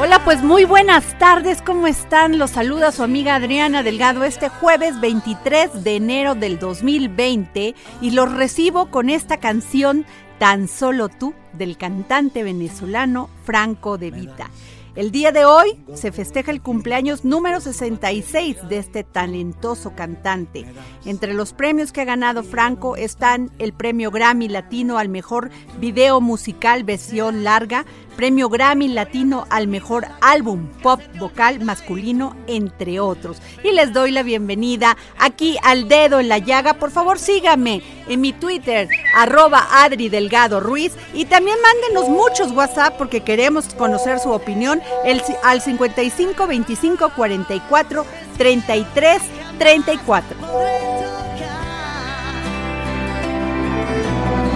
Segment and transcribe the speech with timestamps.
[0.00, 2.38] Hola, pues muy buenas tardes, ¿cómo están?
[2.38, 8.32] Los saluda su amiga Adriana Delgado este jueves 23 de enero del 2020 y los
[8.32, 10.06] recibo con esta canción
[10.38, 14.50] Tan solo tú del cantante venezolano Franco De Vita.
[14.98, 20.64] El día de hoy se festeja el cumpleaños número 66 de este talentoso cantante.
[21.04, 26.20] Entre los premios que ha ganado Franco están el premio Grammy Latino al mejor video
[26.20, 27.86] musical versión larga,
[28.16, 33.40] premio Grammy Latino al mejor álbum pop vocal masculino, entre otros.
[33.62, 36.74] Y les doy la bienvenida aquí al dedo en la llaga.
[36.74, 40.94] Por favor, síganme en mi Twitter, arroba Adri Delgado Ruiz.
[41.14, 48.06] Y también mándenos muchos WhatsApp porque queremos conocer su opinión el, al 55 25 44
[48.36, 49.22] 33
[49.58, 50.36] 34.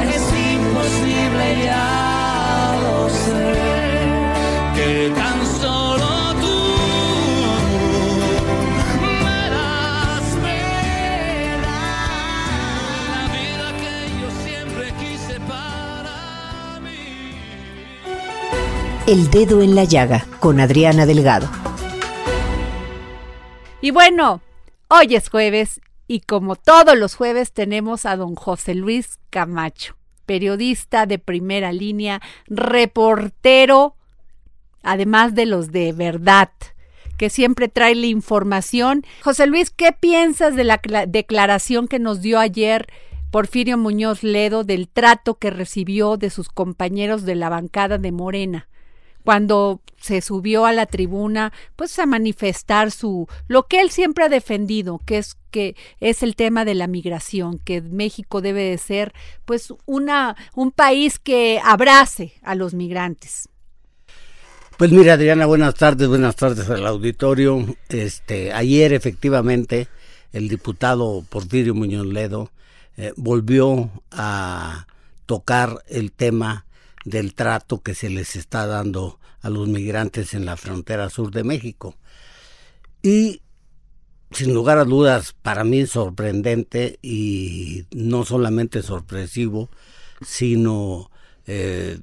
[0.03, 0.23] Es
[0.53, 3.72] imposible ya lo sé
[19.13, 21.47] El dedo en la llaga con Adriana Delgado.
[23.83, 24.41] Y bueno,
[24.89, 31.05] hoy es jueves y como todos los jueves tenemos a don José Luis Camacho, periodista
[31.05, 33.97] de primera línea, reportero,
[34.83, 36.49] además de los de verdad,
[37.19, 39.05] que siempre trae la información.
[39.23, 42.87] José Luis, ¿qué piensas de la cla- declaración que nos dio ayer
[43.31, 48.69] Porfirio Muñoz Ledo del trato que recibió de sus compañeros de la bancada de Morena?
[49.25, 54.29] Cuando se subió a la tribuna pues a manifestar su lo que él siempre ha
[54.29, 59.13] defendido que es que es el tema de la migración que México debe de ser
[59.45, 63.49] pues una un país que abrace a los migrantes
[64.79, 67.65] Pues mira, Adriana, buenas tardes, buenas tardes al auditorio.
[67.89, 69.87] Este, ayer efectivamente
[70.33, 72.51] el diputado Porfirio Muñoz Ledo
[72.97, 74.87] eh, volvió a
[75.27, 76.67] tocar el tema
[77.05, 81.43] del trato que se les está dando a los migrantes en la frontera sur de
[81.45, 81.97] México.
[83.03, 83.43] Y
[84.31, 89.69] sin lugar a dudas, para mí sorprendente y no solamente sorpresivo,
[90.25, 91.11] sino
[91.47, 91.99] eh,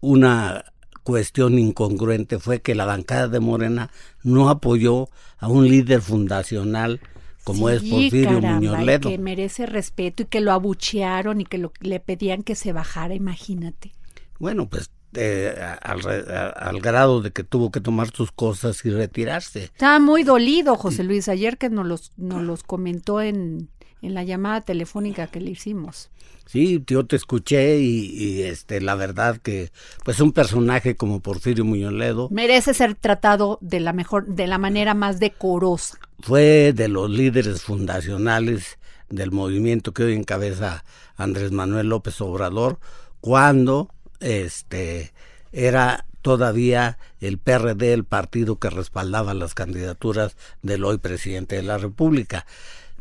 [0.00, 0.64] una
[1.02, 3.90] cuestión incongruente fue que la bancada de Morena
[4.22, 5.08] no apoyó
[5.38, 7.00] a un líder fundacional
[7.44, 9.08] como es Porfirio caramba, Muñoz Ledo.
[9.08, 13.14] que merece respeto y que lo abuchearon y que lo- le pedían que se bajara
[13.14, 13.92] imagínate
[14.38, 19.64] Bueno, pues eh, al, grado de que tuvo que tomar sus cosas y retirarse.
[19.64, 23.70] estaba muy dolido José Luis ayer que nos los nos los comentó en
[24.02, 26.10] en la llamada telefónica que le hicimos
[26.46, 29.70] Sí, yo te escuché y, y, este la verdad que
[30.04, 34.58] pues un personaje como Porfirio Muñoz Ledo merece ser tratado de la mejor, de la
[34.58, 35.98] manera más decorosa.
[36.20, 40.84] fue de los líderes fundacionales del movimiento que hoy encabeza
[41.16, 42.78] Andrés Manuel López Obrador
[43.20, 43.90] cuando
[44.20, 45.12] este
[45.52, 51.78] era todavía el PRD el partido que respaldaba las candidaturas del hoy presidente de la
[51.78, 52.46] República.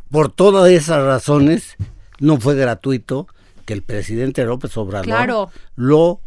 [0.09, 1.75] Por todas esas razones,
[2.19, 3.27] no fue gratuito
[3.65, 6.21] que el presidente López Obrador lo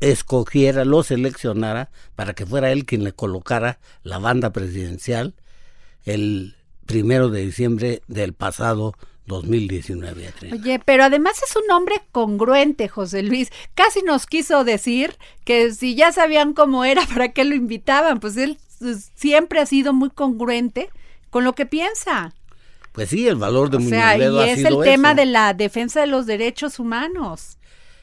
[0.00, 5.34] escogiera, lo seleccionara para que fuera él quien le colocara la banda presidencial
[6.04, 8.94] el primero de diciembre del pasado
[9.26, 10.32] 2019.
[10.52, 13.50] Oye, pero además es un hombre congruente, José Luis.
[13.74, 18.20] Casi nos quiso decir que si ya sabían cómo era, ¿para qué lo invitaban?
[18.20, 18.58] Pues él
[19.14, 20.90] siempre ha sido muy congruente
[21.30, 22.34] con lo que piensa.
[22.92, 26.08] Pues sí, el valor de o sea, y es el tema de la defensa de
[26.08, 27.58] los derechos humanos.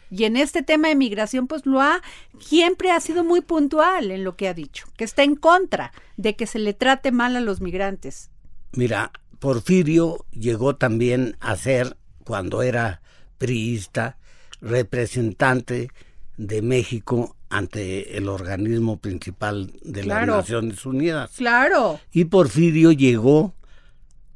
[0.10, 2.02] Y en este tema de migración, pues lo ha,
[2.40, 6.38] siempre ha sido muy puntual en lo que ha dicho, que está en contra de
[6.38, 8.30] que se le trate mal a los migrantes.
[8.72, 13.02] Mira, Porfirio llegó también a ser, cuando era
[13.38, 14.18] priista,
[14.62, 15.90] representante
[16.38, 21.32] de México ante el organismo principal de las Naciones Unidas.
[21.38, 22.00] Claro.
[22.12, 23.54] Y Porfirio llegó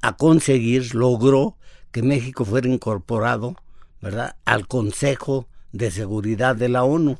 [0.01, 1.57] a conseguir, logró
[1.91, 3.55] que México fuera incorporado,
[4.01, 7.17] ¿verdad?, al Consejo de Seguridad de la ONU,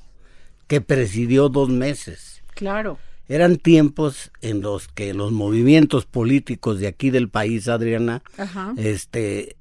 [0.68, 2.44] que presidió dos meses.
[2.56, 2.98] Claro.
[3.28, 8.24] Eran tiempos en los que los movimientos políticos de aquí del país, Adriana,
[8.78, 9.56] este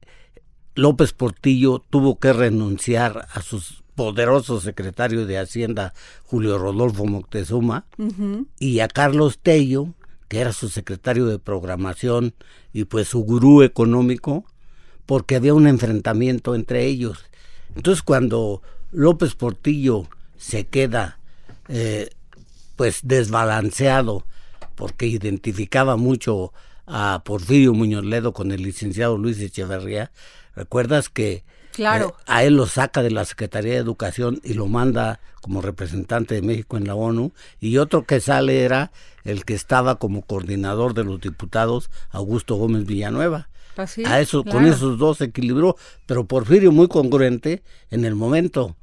[0.74, 3.62] López Portillo tuvo que renunciar a su
[3.94, 5.92] poderoso secretario de Hacienda,
[6.24, 7.84] Julio Rodolfo Moctezuma,
[8.58, 9.88] y a Carlos Tello,
[10.28, 12.34] que era su secretario de programación
[12.72, 14.44] y pues su gurú económico,
[15.06, 17.26] porque había un enfrentamiento entre ellos.
[17.76, 21.18] Entonces cuando López Portillo se queda
[21.68, 22.10] eh,
[22.80, 24.24] pues desbalanceado
[24.74, 26.54] porque identificaba mucho
[26.86, 30.12] a Porfirio Muñoz Ledo con el licenciado Luis Echeverría.
[30.56, 32.16] ¿Recuerdas que claro.
[32.18, 36.36] Eh, a él lo saca de la Secretaría de Educación y lo manda como representante
[36.36, 37.32] de México en la ONU?
[37.60, 38.92] Y otro que sale era
[39.24, 43.50] el que estaba como coordinador de los diputados, Augusto Gómez Villanueva.
[43.76, 45.76] Así, a eso, Con esos dos se equilibró,
[46.06, 48.74] pero Porfirio muy congruente en el momento,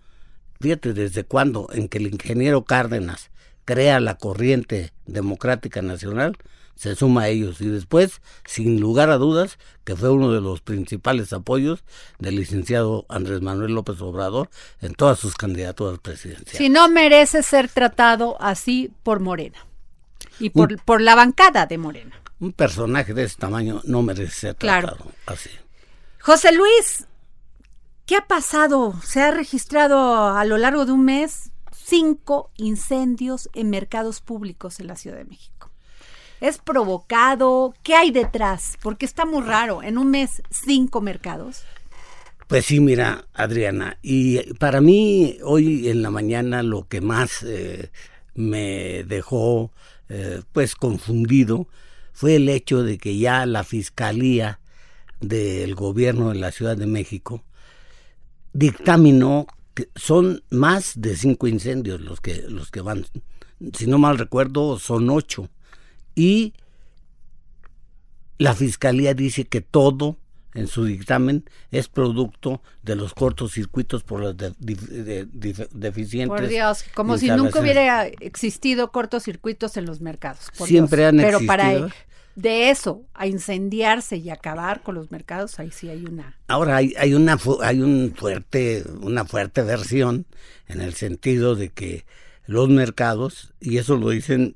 [0.62, 3.32] fíjate desde cuándo, en que el ingeniero Cárdenas
[3.68, 6.38] crea la corriente democrática nacional,
[6.76, 10.62] se suma a ellos y después, sin lugar a dudas, que fue uno de los
[10.62, 11.84] principales apoyos
[12.18, 14.50] del licenciado Andrés Manuel López Obrador
[14.80, 16.58] en todas sus candidaturas presidenciales.
[16.58, 19.66] Si no merece ser tratado así por Morena
[20.40, 22.22] y por, por la bancada de Morena.
[22.40, 25.50] Un personaje de ese tamaño no merece ser tratado así.
[26.22, 27.06] José Luis,
[28.06, 28.96] ¿qué ha pasado?
[29.04, 31.52] ¿Se ha registrado a lo largo de un mes
[31.88, 35.72] cinco incendios en mercados públicos en la Ciudad de México.
[36.42, 37.74] ¿Es provocado?
[37.82, 38.78] ¿Qué hay detrás?
[38.82, 39.82] Porque está muy raro.
[39.82, 41.64] En un mes, cinco mercados.
[42.48, 47.92] Pues sí, mira, Adriana, y para mí hoy en la mañana lo que más eh,
[48.36, 49.72] me dejó
[50.08, 51.68] eh, pues confundido
[52.14, 54.60] fue el hecho de que ya la Fiscalía
[55.20, 57.44] del Gobierno de la Ciudad de México
[58.54, 59.48] dictaminó
[59.96, 63.06] son más de cinco incendios los que, los que van.
[63.74, 65.50] Si no mal recuerdo, son ocho.
[66.16, 66.54] Y
[68.38, 70.18] la fiscalía dice que todo
[70.54, 74.36] en su dictamen es producto de los cortocircuitos por las
[75.72, 76.40] deficientes.
[76.40, 80.50] Por Dios, como si nunca hubiera existido cortocircuitos en los mercados.
[80.54, 81.48] Siempre han Pero existido.
[81.48, 81.90] para
[82.38, 86.38] de eso a incendiarse y acabar con los mercados, ahí sí hay una.
[86.48, 90.28] Ahora hay, hay una hay un fuerte una fuerte versión
[90.68, 92.06] en el sentido de que
[92.46, 94.56] los mercados y eso lo dicen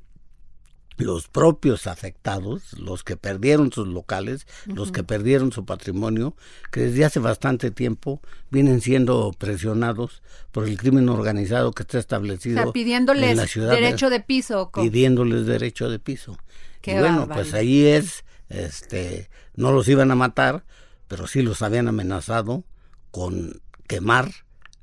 [0.98, 6.36] los propios afectados, los que perdieron sus locales, los que perdieron su patrimonio,
[6.72, 12.60] que desde hace bastante tiempo vienen siendo presionados por el crimen organizado que está establecido
[12.60, 14.70] o sea, pidiéndoles en la ciudad derecho de, piso.
[14.72, 16.38] Pidiéndoles derecho de piso
[16.84, 20.64] y bueno, pues ahí es, este, no los iban a matar,
[21.08, 22.64] pero sí los habían amenazado
[23.12, 24.32] con quemar,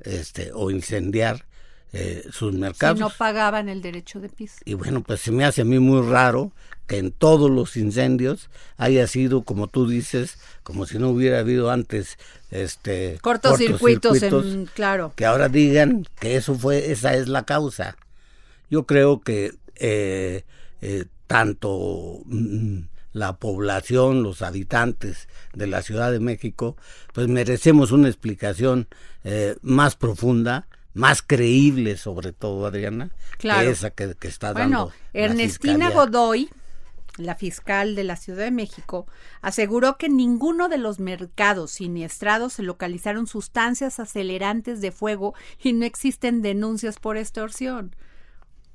[0.01, 1.47] este, o incendiar
[1.93, 2.99] eh, sus mercados.
[2.99, 4.57] Si no pagaban el derecho de piso.
[4.65, 6.53] Y bueno, pues se me hace a mí muy raro
[6.87, 11.71] que en todos los incendios haya sido, como tú dices, como si no hubiera habido
[11.71, 12.19] antes
[12.51, 14.19] este cortocircuitos,
[14.75, 15.13] claro.
[15.17, 17.97] Que ahora digan que eso fue, esa es la causa.
[18.71, 20.45] Yo creo que eh,
[20.81, 22.81] eh, tanto mm,
[23.13, 26.77] la población, los habitantes de la Ciudad de México,
[27.13, 28.89] pues merecemos una explicación
[29.23, 34.87] eh, más profunda, más creíble sobre todo, Adriana, que esa que, está dando.
[34.87, 36.49] Bueno, Ernestina Godoy,
[37.19, 39.07] la fiscal de la Ciudad de México,
[39.43, 45.73] aseguró que en ninguno de los mercados siniestrados se localizaron sustancias acelerantes de fuego y
[45.73, 47.95] no existen denuncias por extorsión.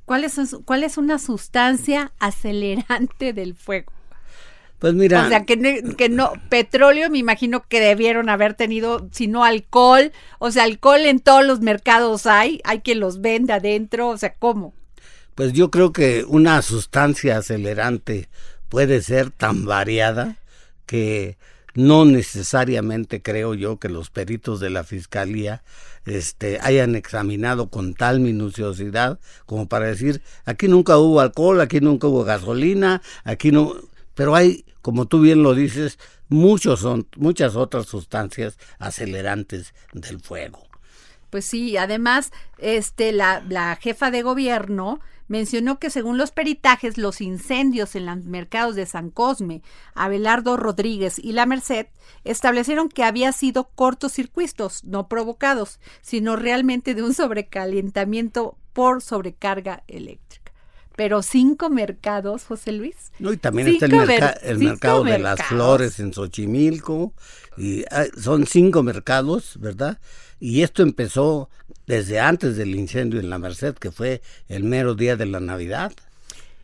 [0.06, 3.92] ¿Cuál es, ¿Cuál es una sustancia acelerante del fuego?
[4.80, 5.26] Pues mira.
[5.26, 9.46] O sea, que, no- que no, petróleo me imagino que debieron haber tenido, si no
[9.46, 14.18] alcohol, o sea, alcohol en todos los mercados hay, hay quien los vende adentro, o
[14.18, 14.74] sea, ¿cómo?
[15.36, 18.28] Pues yo creo que una sustancia acelerante
[18.70, 20.36] puede ser tan variada
[20.86, 21.38] que
[21.76, 25.64] no necesariamente creo yo que los peritos de la fiscalía
[26.06, 32.08] este, hayan examinado con tal minuciosidad como para decir aquí nunca hubo alcohol, aquí nunca
[32.08, 33.74] hubo gasolina, aquí no,
[34.14, 35.98] pero hay, como tú bien lo dices,
[36.30, 40.68] muchos son, muchas otras sustancias acelerantes del fuego.
[41.30, 45.00] Pues sí, además, este, la, la jefa de gobierno
[45.34, 49.64] mencionó que según los peritajes, los incendios en los mercados de San Cosme,
[49.96, 51.88] Abelardo Rodríguez y La Merced
[52.24, 60.52] establecieron que había sido cortocircuitos, no provocados, sino realmente de un sobrecalentamiento por sobrecarga eléctrica.
[60.96, 63.12] Pero cinco mercados, José Luis.
[63.18, 65.48] No, y también está el, merca- el mercado de las mercados.
[65.48, 67.12] flores en Xochimilco,
[67.58, 70.00] y ah, son cinco mercados, ¿verdad?
[70.44, 71.50] Y esto empezó
[71.88, 75.94] desde antes del incendio en la Merced, que fue el mero día de la Navidad.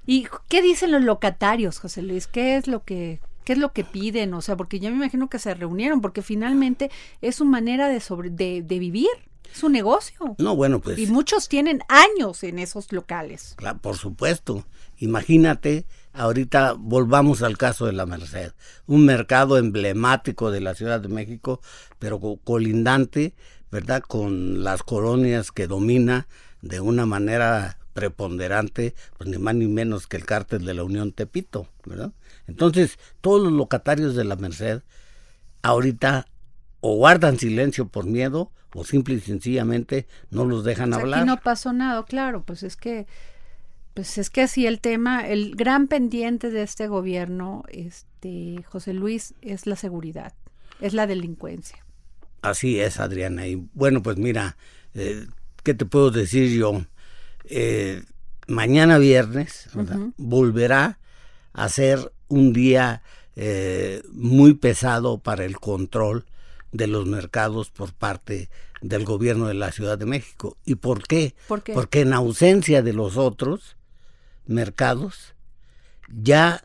[0.06, 2.28] ¿Y qué dicen los locatarios, José Luis?
[2.28, 4.34] ¿Qué es lo que qué es lo que piden?
[4.34, 8.02] O sea, porque yo me imagino que se reunieron, porque finalmente es su manera de
[8.02, 9.08] sobre de, de vivir,
[9.50, 10.36] es su negocio.
[10.40, 13.54] No, bueno, pues Y muchos tienen años en esos locales.
[13.56, 14.66] Claro, por supuesto.
[14.98, 18.52] Imagínate, ahorita volvamos al caso de la Merced,
[18.88, 21.62] un mercado emblemático de la Ciudad de México,
[21.98, 23.34] pero co- colindante,
[23.72, 24.02] ¿verdad?
[24.02, 26.28] Con las colonias que domina
[26.62, 31.12] de una manera preponderante, pues ni más ni menos que el cártel de la Unión
[31.12, 32.12] Tepito, ¿verdad?
[32.48, 34.82] Entonces, todos los locatarios de la Merced
[35.62, 36.28] ahorita
[36.82, 41.20] o guardan silencio por miedo o simple y sencillamente no los dejan O sea, hablar.
[41.20, 43.08] Aquí no pasó nada, claro, pues es que
[43.94, 49.34] pues es que así el tema, el gran pendiente de este gobierno, este José Luis,
[49.42, 50.34] es la seguridad,
[50.80, 51.84] es la delincuencia.
[52.42, 53.48] Así es, Adriana.
[53.48, 54.58] Y bueno, pues mira,
[54.94, 55.26] eh,
[55.64, 56.82] ¿qué te puedo decir yo?
[57.46, 58.04] Eh,
[58.48, 59.70] mañana viernes
[60.18, 61.00] volverá
[61.54, 63.02] a ser un día
[63.36, 66.26] eh, muy pesado para el control
[66.72, 68.50] de los mercados por parte
[68.82, 70.58] del gobierno de la Ciudad de México.
[70.66, 71.36] ¿Y por qué?
[71.48, 71.74] ¿Por qué?
[71.74, 73.76] Porque en ausencia de los otros
[74.46, 75.36] mercados,
[76.08, 76.64] ya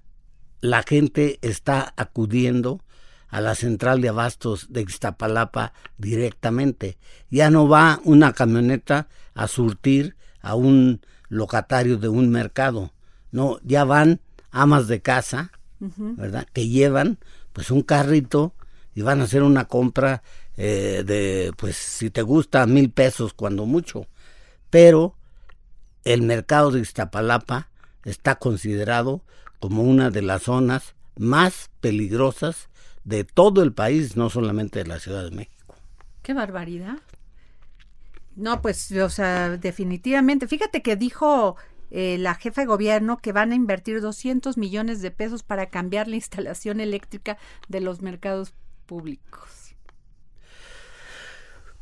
[0.60, 2.83] la gente está acudiendo
[3.28, 6.98] a la central de abastos de Iztapalapa directamente.
[7.30, 12.92] Ya no va una camioneta a surtir a un locatario de un mercado.
[13.32, 15.50] No, ya van amas de casa,
[15.80, 16.46] ¿verdad?
[16.52, 17.18] Que llevan
[17.52, 18.54] pues un carrito
[18.94, 20.22] y van a hacer una compra
[20.56, 24.06] eh, de, pues si te gusta, mil pesos cuando mucho.
[24.70, 25.16] Pero
[26.04, 27.68] el mercado de Iztapalapa
[28.04, 29.22] está considerado
[29.58, 32.68] como una de las zonas más peligrosas
[33.04, 35.76] de todo el país, no solamente de la Ciudad de México.
[36.22, 36.98] Qué barbaridad.
[38.36, 40.48] No, pues, o sea, definitivamente.
[40.48, 41.56] Fíjate que dijo
[41.90, 46.08] eh, la jefa de gobierno que van a invertir 200 millones de pesos para cambiar
[46.08, 48.54] la instalación eléctrica de los mercados
[48.86, 49.63] públicos.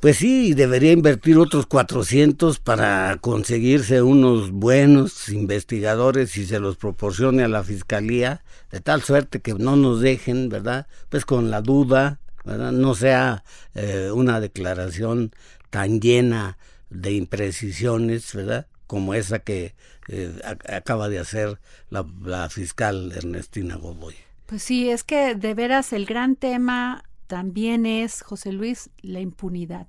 [0.03, 7.45] Pues sí, debería invertir otros 400 para conseguirse unos buenos investigadores y se los proporcione
[7.45, 8.43] a la fiscalía,
[8.73, 10.89] de tal suerte que no nos dejen, ¿verdad?
[11.09, 12.73] Pues con la duda, ¿verdad?
[12.73, 13.45] No sea
[13.77, 15.31] eh, una declaración
[15.71, 16.59] tan llena
[16.91, 18.67] de imprecisiones, ¿verdad?
[18.89, 19.77] Como esa que
[20.09, 24.17] eh, ac- acaba de hacer la, la fiscal Ernestina Godoy.
[24.47, 29.87] Pues sí, es que de veras el gran tema también es, José Luis, la impunidad.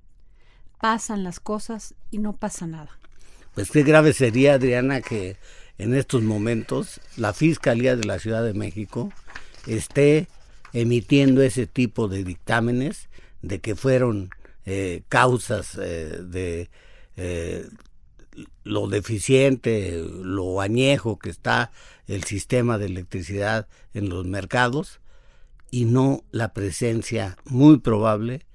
[0.84, 2.90] Pasan las cosas y no pasa nada.
[3.56, 5.38] Pues qué grave sería, Adriana, que
[5.78, 9.10] en estos momentos la Fiscalía de la Ciudad de México
[9.66, 10.28] esté
[10.74, 13.08] emitiendo ese tipo de dictámenes
[13.42, 14.30] de que fueron
[14.66, 16.70] eh, causas eh, de
[17.16, 17.66] eh,
[18.66, 21.72] lo deficiente, lo añejo que está
[22.08, 25.00] el sistema de electricidad en los mercados
[25.72, 28.46] y no la presencia muy probable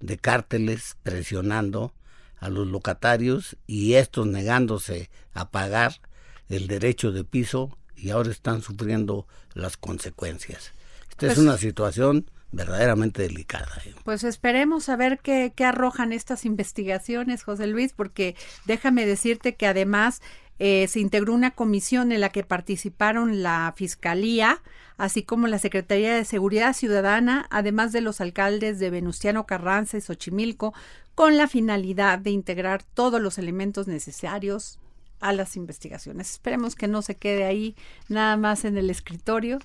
[0.00, 1.92] de cárteles presionando
[2.38, 6.00] a los locatarios y estos negándose a pagar
[6.48, 10.72] el derecho de piso y ahora están sufriendo las consecuencias.
[11.10, 13.68] Esta es Pues- una situación verdaderamente delicada.
[13.84, 13.94] ¿eh?
[14.04, 18.36] Pues esperemos a ver qué, qué arrojan estas investigaciones, José Luis, porque
[18.66, 20.20] déjame decirte que además
[20.58, 24.62] eh, se integró una comisión en la que participaron la Fiscalía,
[24.96, 30.00] así como la Secretaría de Seguridad Ciudadana, además de los alcaldes de Venustiano Carranza y
[30.00, 30.74] Xochimilco,
[31.14, 34.78] con la finalidad de integrar todos los elementos necesarios
[35.20, 36.30] a las investigaciones.
[36.30, 37.74] Esperemos que no se quede ahí
[38.08, 39.58] nada más en el escritorio.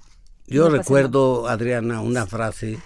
[0.47, 2.79] Yo recuerdo, Adriana, una frase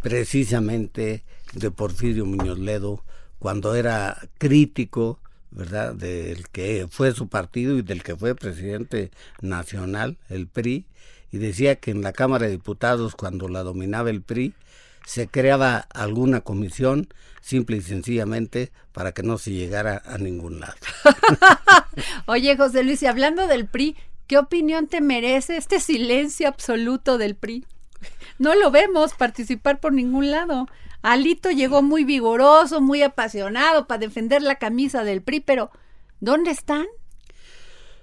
[0.00, 3.04] precisamente de Porfirio Muñoz Ledo
[3.38, 5.18] cuando era crítico,
[5.50, 10.86] ¿verdad?, del que fue su partido y del que fue presidente nacional, el PRI,
[11.32, 14.54] y decía que en la Cámara de Diputados, cuando la dominaba el PRI,
[15.06, 17.08] se creaba alguna comisión
[17.40, 20.74] simple y sencillamente para que no se llegara a ningún lado.
[22.26, 23.96] Oye, José Luis, y hablando del PRI,
[24.26, 27.66] ¿qué opinión te merece este silencio absoluto del PRI?
[28.38, 30.68] No lo vemos participar por ningún lado.
[31.02, 35.70] Alito llegó muy vigoroso, muy apasionado para defender la camisa del PRI, pero
[36.20, 36.86] ¿dónde están?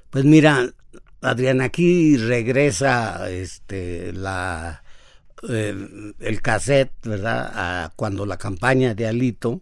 [0.09, 0.73] Pues mira,
[1.21, 4.83] Adrián, aquí regresa este la
[5.47, 7.51] el cassette, ¿verdad?
[7.53, 9.59] A cuando la campaña de Alito,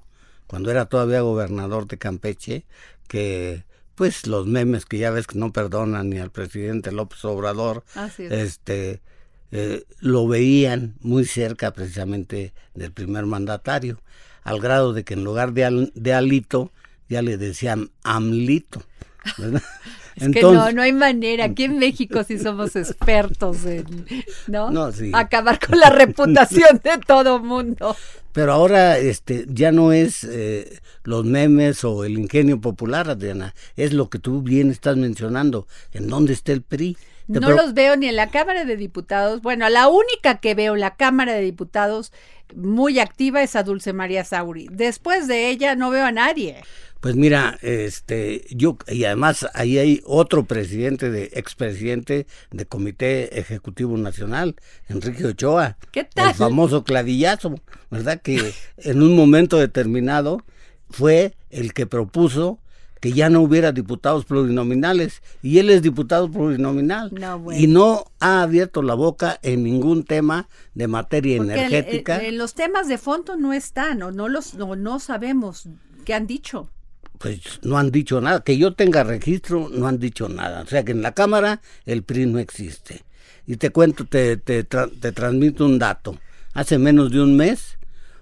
[0.47, 2.65] cuando era todavía gobernador de Campeche,
[3.07, 3.63] que
[3.95, 7.83] pues los memes que ya ves que no perdonan ni al presidente López Obrador,
[8.17, 9.01] este
[9.51, 14.01] eh, lo veían muy cerca precisamente del primer mandatario,
[14.43, 16.71] al grado de que en lugar de, de Alito
[17.09, 18.83] ya le decían Amlito.
[19.37, 19.63] ¿verdad?
[20.19, 21.45] Es que no, no hay manera.
[21.45, 24.05] Aquí en México sí somos expertos en,
[24.47, 24.91] ¿no?
[25.13, 27.95] Acabar con la reputación de todo mundo.
[28.33, 33.93] Pero ahora este ya no es eh, los memes o el ingenio popular, Adriana, es
[33.93, 35.67] lo que tú bien estás mencionando.
[35.91, 36.97] ¿En dónde está el PRI?
[37.27, 39.41] No los veo ni en la Cámara de Diputados.
[39.41, 42.13] Bueno, la única que veo en la Cámara de Diputados
[42.55, 44.67] muy activa es a Dulce María Sauri.
[44.71, 46.63] Después de ella no veo a nadie.
[46.99, 53.97] Pues mira, este, yo, y además ahí hay otro presidente, de expresidente de Comité Ejecutivo
[53.97, 54.55] Nacional,
[54.87, 55.77] Enrique Ochoa.
[55.91, 56.29] ¿Qué tal?
[56.29, 57.55] El famoso clavillazo,
[57.91, 58.21] ¿verdad?
[58.21, 60.43] Que en un momento determinado
[60.89, 62.59] fue el que propuso
[62.99, 67.11] que ya no hubiera diputados plurinominales y él es diputado plurinominal
[67.55, 72.23] y no ha abierto la boca en ningún tema de materia energética.
[72.23, 75.69] en los temas de fondo no están o no los no, no sabemos
[76.05, 76.69] qué han dicho
[77.19, 78.41] pues no han dicho nada.
[78.41, 80.61] Que yo tenga registro, no han dicho nada.
[80.61, 83.03] O sea que en la Cámara el PRI no existe.
[83.45, 86.17] Y te cuento, te, te, te transmito un dato.
[86.53, 87.77] Hace menos de un mes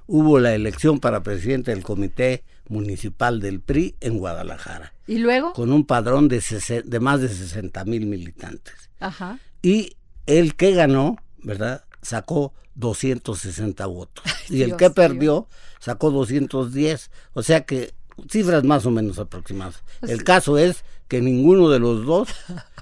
[0.07, 4.93] hubo la elección para presidente del Comité Municipal del PRI en Guadalajara.
[5.07, 5.53] ¿Y luego?
[5.53, 6.43] Con un padrón de,
[6.85, 8.89] de más de 60 mil militantes.
[8.99, 9.39] Ajá.
[9.61, 11.85] Y el que ganó, ¿verdad?
[12.01, 14.23] Sacó 260 votos.
[14.49, 15.47] y el que perdió
[15.79, 17.11] sacó 210.
[17.33, 17.93] O sea que
[18.29, 19.83] cifras más o menos aproximadas.
[19.99, 22.29] Pues El caso es que ninguno de los dos,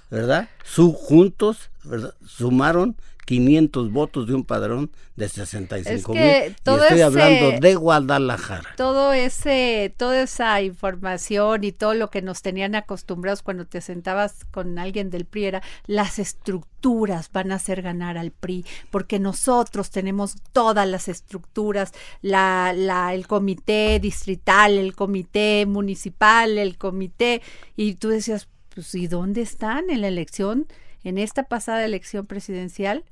[0.09, 0.49] ¿verdad?
[0.63, 2.13] Su, juntos, ¿verdad?
[2.25, 6.21] Sumaron 500 votos de un padrón de 65 mil.
[6.21, 8.69] estoy hablando de Guadalajara.
[8.75, 14.45] Todo ese, toda esa información y todo lo que nos tenían acostumbrados cuando te sentabas
[14.51, 19.89] con alguien del PRI era las estructuras van a hacer ganar al PRI, porque nosotros
[19.89, 27.41] tenemos todas las estructuras, la, la, el comité distrital, el comité municipal, el comité,
[27.77, 30.67] y tú decías, pues, ¿y dónde están en la elección?
[31.03, 33.03] en esta pasada elección presidencial,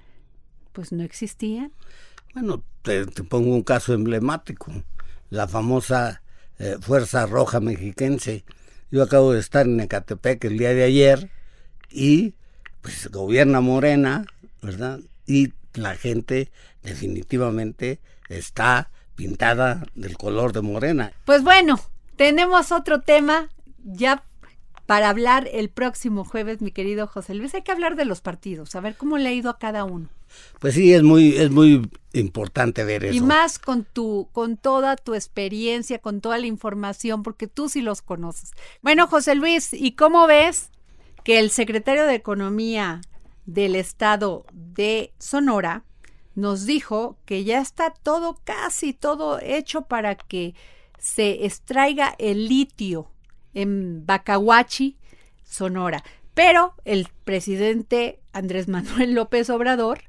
[0.72, 1.72] pues no existían.
[2.34, 4.72] Bueno, te, pongo un caso emblemático,
[5.30, 6.22] la famosa
[6.60, 8.44] eh, Fuerza Roja Mexiquense.
[8.90, 11.30] Yo acabo de estar en Ecatepec el día de ayer
[11.90, 12.34] y
[12.82, 14.26] pues gobierna Morena,
[14.62, 15.00] ¿verdad?
[15.26, 16.52] Y la gente
[16.84, 21.14] definitivamente está pintada del color de Morena.
[21.26, 21.80] Pues bueno,
[22.16, 23.50] tenemos otro tema
[23.84, 24.24] ya
[24.86, 27.54] para hablar el próximo jueves, mi querido José Luis.
[27.54, 30.10] Hay que hablar de los partidos, a ver cómo le ha ido a cada uno.
[30.60, 33.16] Pues sí, es muy, es muy importante ver eso.
[33.16, 37.82] Y más con tu, con toda tu experiencia, con toda la información, porque tú sí
[37.82, 38.52] los conoces.
[38.82, 40.70] Bueno, José Luis, ¿y cómo ves
[41.24, 43.02] que el secretario de Economía
[43.46, 45.84] del estado de Sonora
[46.36, 50.56] nos dijo que ya está todo, casi todo hecho para que
[50.98, 53.12] se extraiga el litio
[53.54, 54.98] en Bacahuachi,
[55.44, 56.04] Sonora.
[56.34, 60.04] Pero el presidente Andrés Manuel López Obrador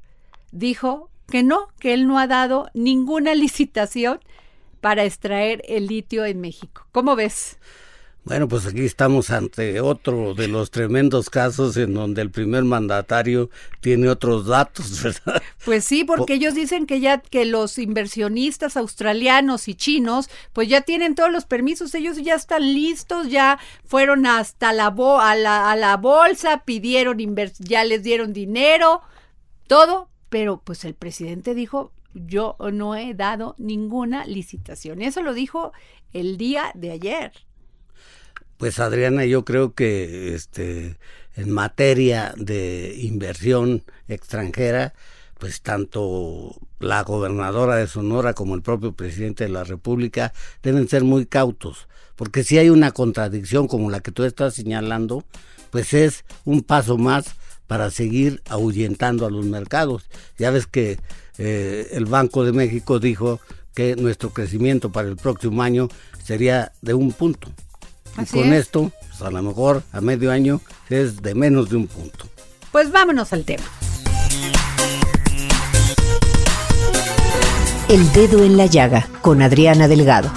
[0.53, 4.19] dijo que no, que él no ha dado ninguna licitación
[4.79, 6.85] para extraer el litio en México.
[6.91, 7.57] ¿Cómo ves?
[8.25, 13.49] Bueno, pues aquí estamos ante otro de los tremendos casos en donde el primer mandatario
[13.81, 15.43] tiene otros datos, ¿verdad?
[15.65, 20.81] Pues sí, porque ellos dicen que ya que los inversionistas australianos y chinos, pues ya
[20.81, 25.75] tienen todos los permisos, ellos ya están listos, ya fueron hasta la, a, la, a
[25.75, 27.17] la bolsa, pidieron,
[27.59, 29.01] ya les dieron dinero,
[29.67, 35.03] todo, pero pues el presidente dijo, yo no he dado ninguna licitación.
[35.03, 35.73] Eso lo dijo
[36.11, 37.31] el día de ayer.
[38.57, 40.97] pues Adriana, yo creo que este,
[41.35, 44.95] en materia de inversión extranjera,
[45.37, 51.03] pues tanto la gobernadora de Sonora como el propio presidente de la República deben ser
[51.03, 55.25] muy cautos, porque si hay una contradicción como la que tú estás señalando,
[55.69, 57.35] pues es un paso más
[57.67, 60.03] para seguir ahuyentando a los mercados.
[60.37, 60.99] Ya ves que
[61.37, 63.39] eh, el Banco de México dijo
[63.73, 65.89] que nuestro crecimiento para el próximo año
[66.23, 67.49] sería de un punto.
[68.17, 71.87] y con esto, pues a lo mejor a medio año es de menos de un
[71.87, 72.27] punto.
[72.71, 73.63] Pues vámonos al tema.
[77.89, 80.31] El dedo en la llaga con Adriana Delgado.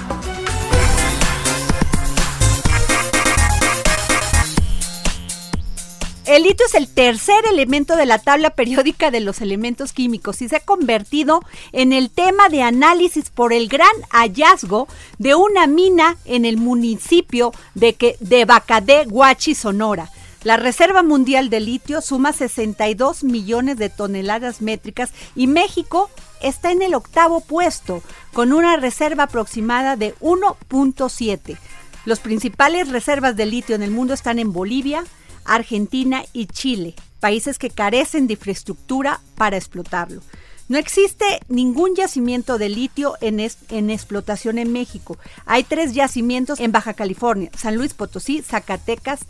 [6.36, 10.50] El litio es el tercer elemento de la tabla periódica de los elementos químicos y
[10.50, 11.40] se ha convertido
[11.72, 17.52] en el tema de análisis por el gran hallazgo de una mina en el municipio
[17.74, 20.10] de, que, de Bacadé, Huachi, Sonora.
[20.44, 26.10] La Reserva Mundial de Litio suma 62 millones de toneladas métricas y México
[26.42, 28.02] está en el octavo puesto,
[28.34, 31.56] con una reserva aproximada de 1.7.
[32.04, 35.02] Los principales reservas de litio en el mundo están en Bolivia,
[35.46, 40.22] Argentina y Chile, países que carecen de infraestructura para explotarlo.
[40.68, 45.16] No existe ningún yacimiento de litio en, explotación en México.
[45.44, 49.20] Hay tres yacimientos en Baja California, San Luis Potosí, Zacatecas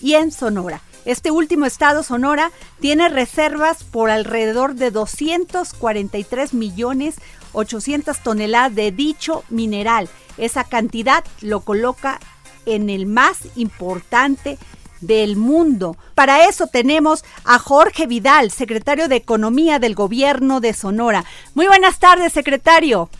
[0.00, 0.82] y en Sonora.
[1.04, 7.16] Este último estado, Sonora, tiene reservas por alrededor de 243 millones
[7.54, 10.08] 800 toneladas de dicho mineral.
[10.36, 12.20] Esa cantidad lo coloca
[12.66, 14.58] en el más importante
[15.00, 15.96] del mundo.
[16.14, 21.24] Para eso tenemos a Jorge Vidal, secretario de Economía del Gobierno de Sonora.
[21.54, 23.10] Muy buenas tardes, secretario.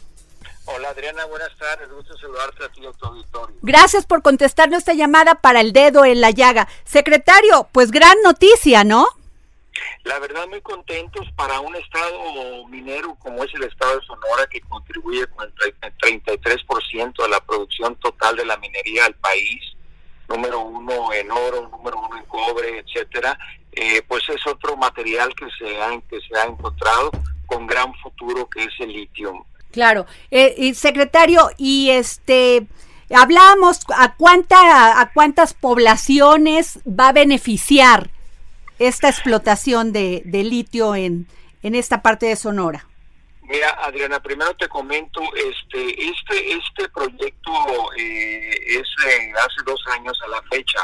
[0.66, 3.56] Hola Adriana, buenas tardes, gusto saludarte a ti tu auditorio.
[3.60, 6.68] Gracias por contestar nuestra llamada para el dedo en la llaga.
[6.84, 9.06] Secretario, pues gran noticia, ¿no?
[10.04, 14.60] La verdad muy contentos para un estado minero como es el estado de Sonora que
[14.62, 15.54] contribuye con el
[15.98, 19.73] 33% de la producción total de la minería al país,
[20.28, 23.38] número uno en oro, número uno en cobre, etcétera.
[23.72, 27.10] Eh, pues es otro material que se ha que se ha encontrado
[27.46, 32.64] con gran futuro que es el litio Claro, eh, secretario, y este
[33.12, 38.10] hablamos a cuánta a cuántas poblaciones va a beneficiar
[38.78, 41.26] esta explotación de, litio en,
[41.64, 42.86] en esta parte de Sonora.
[43.46, 47.52] Mira, Adriana, primero te comento, este, este, este proyecto
[47.98, 48.88] eh, es
[49.36, 50.80] hace dos años a la fecha.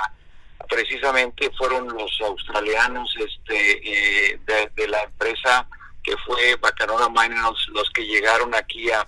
[0.68, 4.40] Precisamente fueron los australianos, este, eh,
[4.76, 5.66] de, la empresa
[6.02, 9.06] que fue Bacanora Minerals los que llegaron aquí a,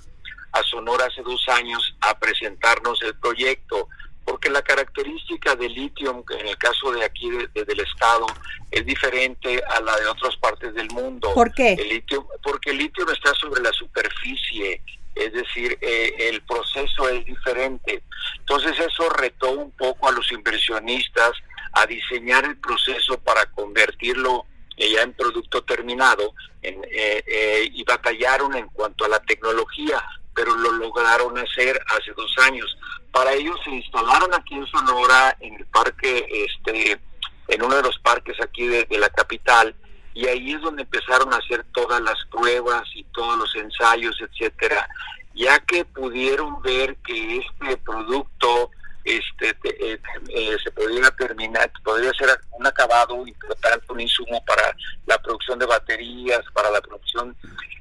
[0.71, 3.89] Sonora hace dos años a presentarnos el proyecto,
[4.25, 8.27] porque la característica del litio, en el caso de aquí del estado,
[8.71, 11.33] es diferente a la de otras partes del mundo.
[11.35, 11.73] ¿Por qué?
[11.73, 14.83] El litio, porque el litio no está sobre la superficie,
[15.15, 18.03] es decir, eh, el proceso es diferente.
[18.39, 21.33] Entonces eso retó un poco a los inversionistas
[21.73, 28.57] a diseñar el proceso para convertirlo ya en producto terminado en, eh, eh, y batallaron
[28.57, 30.03] en cuanto a la tecnología,
[30.35, 32.77] pero lo lograron hacer hace dos años.
[33.11, 37.01] Para ello se instalaron aquí en Sonora, en el parque, este,
[37.49, 39.75] en uno de los parques aquí de, de la capital,
[40.15, 44.89] y ahí es donde empezaron a hacer todas las pruebas y todos los ensayos, etcétera,
[45.35, 48.71] ya que pudieron ver que este producto
[49.05, 54.75] este eh, eh, se podría terminar, podría ser un acabado importante, un insumo para
[55.07, 57.37] la producción de baterías, para la producción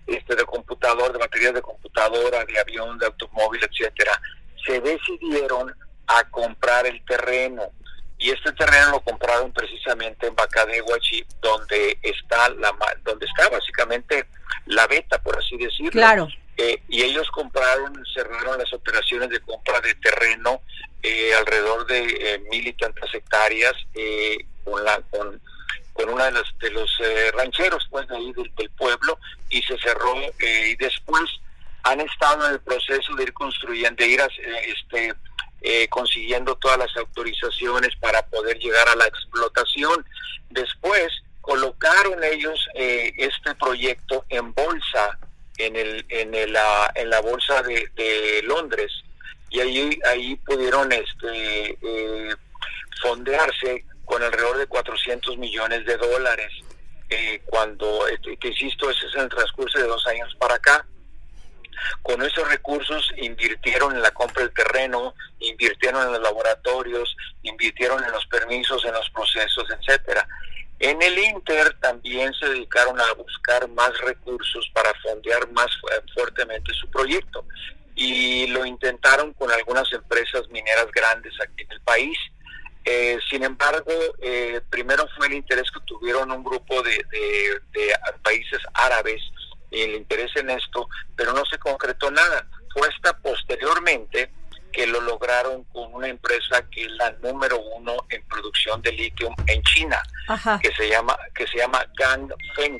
[0.07, 4.19] este de computador, de baterías de computadora, de avión, de automóvil, etcétera.
[4.65, 5.73] Se decidieron
[6.07, 7.71] a comprar el terreno
[8.17, 12.71] y este terreno lo compraron precisamente en Bacadehuachi, donde está la
[13.03, 14.27] donde está básicamente
[14.67, 15.91] la beta, por así decirlo.
[15.91, 16.27] Claro.
[16.57, 20.61] Eh, y ellos compraron, cerraron las operaciones de compra de terreno
[21.01, 23.73] eh, alrededor de eh, mil y tantas hectáreas
[24.63, 25.41] con, la, con,
[25.93, 26.91] con una de los, de los
[27.33, 29.17] rancheros pues ahí del, pueblo
[29.49, 31.23] y se cerró y después
[31.83, 34.27] han estado en el proceso de ir construyendo, de ir a,
[34.67, 35.15] este,
[35.89, 40.05] consiguiendo todas las autorizaciones para poder llegar a la explotación.
[40.51, 41.11] Después
[41.41, 45.17] colocaron ellos este proyecto en bolsa
[45.65, 48.91] en el en la, en la bolsa de, Londres
[49.49, 52.35] y ahí ahí pudieron este eh,
[53.01, 56.51] fondearse con alrededor de 400 millones de dólares
[57.09, 60.85] eh, cuando este, que insisto ese es en el transcurso de dos años para acá
[62.01, 68.11] Con esos recursos invirtieron en la compra del terreno, invirtieron en los laboratorios, invirtieron en
[68.11, 70.27] los permisos, en los procesos, etcétera.
[70.81, 75.67] En el Inter también se dedicaron a buscar más recursos para fondear más
[76.15, 77.45] fuertemente su proyecto
[77.93, 82.17] y lo intentaron con algunas empresas mineras grandes aquí en el país.
[82.83, 87.05] Eh, sin embargo, eh, primero fue el interés que tuvieron un grupo de,
[87.73, 89.21] de países árabes,
[89.69, 92.47] el interés en esto, pero no se concretó nada.
[92.73, 94.31] Fue hasta posteriormente
[94.71, 99.29] que lo lograron con una empresa que es la número uno en producción de litio
[99.47, 100.01] en China,
[100.61, 102.79] que se llama que se llama Ganfeng.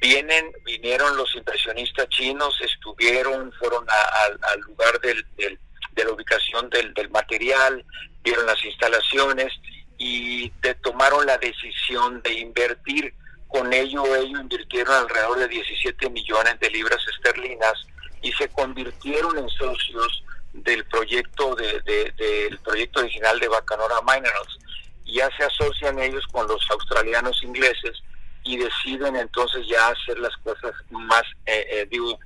[0.00, 7.84] Vienen, vinieron los inversionistas chinos, estuvieron, fueron al lugar del, de la ubicación del, material,
[8.22, 9.52] vieron las instalaciones
[9.98, 10.50] y
[10.82, 13.14] tomaron la decisión de invertir.
[13.48, 17.74] Con ello, ellos invirtieron alrededor de 17 millones de libras esterlinas
[18.22, 21.80] y se convirtieron en socios del proyecto de,
[22.16, 24.58] del proyecto original de Bacanora Minerals.
[25.04, 28.02] Ya se asocian ellos con los australianos ingleses
[28.44, 32.18] y deciden entonces ya hacer las cosas más, eh, eh, digo,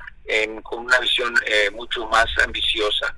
[0.65, 3.15] con una visión eh, mucho más ambiciosa.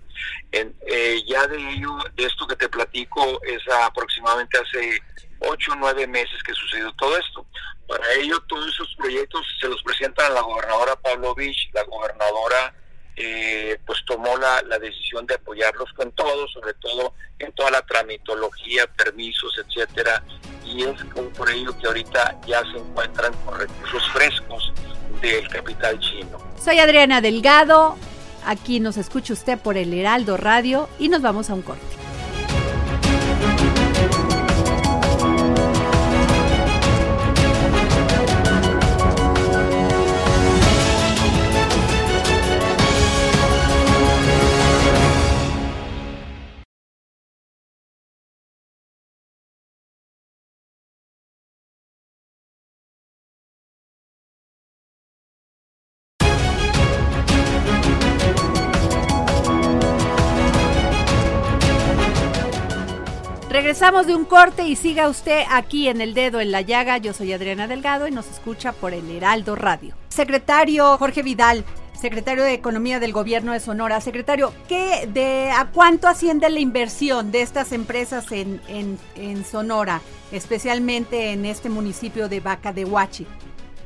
[1.26, 5.02] ya de ello, de esto que te platico, es aproximadamente hace
[5.40, 7.46] ocho o nueve meses que sucedió todo esto.
[7.86, 12.74] Para ello, todos esos proyectos se los presentan a la gobernadora Pavlovich, la gobernadora
[13.20, 18.86] eh, pues tomó la, decisión de apoyarlos con todo, sobre todo en toda la tramitología,
[18.86, 20.22] permisos, etcétera,
[20.64, 21.02] y es
[21.36, 24.72] por ello que ahorita ya se encuentran con recursos frescos
[25.20, 26.38] del capital chino.
[26.62, 27.96] Soy Adriana Delgado,
[28.46, 32.07] aquí nos escucha usted por el Heraldo Radio y nos vamos a un corte.
[63.78, 66.98] Regresamos de un corte y siga usted aquí en El Dedo en la Llaga.
[66.98, 69.94] Yo soy Adriana Delgado y nos escucha por el Heraldo Radio.
[70.08, 71.64] Secretario Jorge Vidal,
[71.96, 74.00] secretario de Economía del Gobierno de Sonora.
[74.00, 80.00] Secretario, ¿qué, de, ¿a cuánto asciende la inversión de estas empresas en, en, en Sonora,
[80.32, 83.28] especialmente en este municipio de Vaca de Huachi?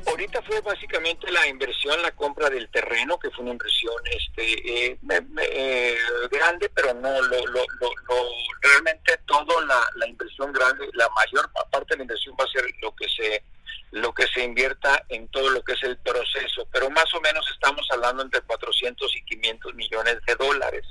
[0.05, 4.97] Ahorita fue básicamente la inversión, la compra del terreno, que fue una inversión este eh,
[5.41, 5.97] eh,
[6.31, 7.65] grande, pero no lo, lo,
[8.61, 12.65] realmente toda la, la, inversión grande, la mayor parte de la inversión va a ser
[12.81, 13.43] lo que se
[13.91, 17.47] lo que se invierta en todo lo que es el proceso, pero más o menos
[17.51, 20.83] estamos hablando entre 400 y 500 millones de dólares.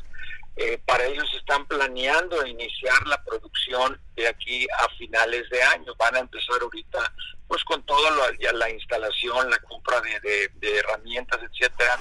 [0.57, 5.95] Eh, para ellos están planeando iniciar la producción de aquí a finales de año.
[5.97, 7.13] Van a empezar ahorita
[7.49, 11.99] pues con toda la, la instalación, la compra de, herramientas, etcétera.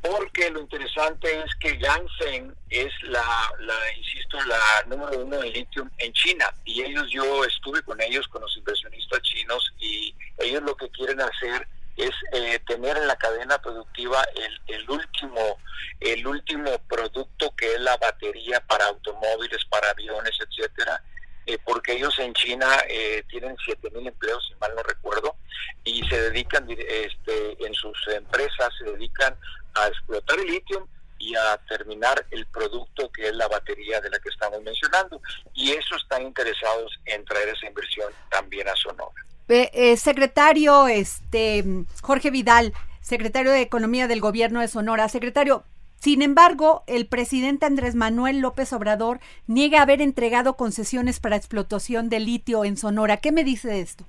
[0.00, 3.24] Porque lo interesante es que Yangfeng es la,
[3.60, 6.52] la, insisto, la número uno en litio en China.
[6.64, 11.20] Y ellos, yo estuve con ellos, con los inversionistas chinos, y ellos lo que quieren
[11.20, 15.58] hacer es eh, tener en la cadena productiva el, el, último
[16.00, 21.02] el último producto que es la batería para automóviles, para aviones, etcétera,
[21.46, 25.36] eh, porque ellos en China eh, tienen 7.000 empleos, si mal no recuerdo,
[25.84, 29.36] y se dedican, este, en sus empresas, se dedican
[29.74, 34.18] a explotar el litio y a terminar el producto que es la batería de la
[34.18, 35.20] que estamos mencionando.
[35.52, 39.24] Y eso están interesados en traer esa inversión también a Sonora.
[39.48, 41.64] Eh, secretario este,
[42.00, 45.08] Jorge Vidal, secretario de Economía del Gobierno de Sonora.
[45.08, 45.64] Secretario,
[46.00, 52.20] sin embargo, el presidente Andrés Manuel López Obrador niega haber entregado concesiones para explotación de
[52.20, 53.18] litio en Sonora.
[53.18, 54.04] ¿Qué me dice de esto?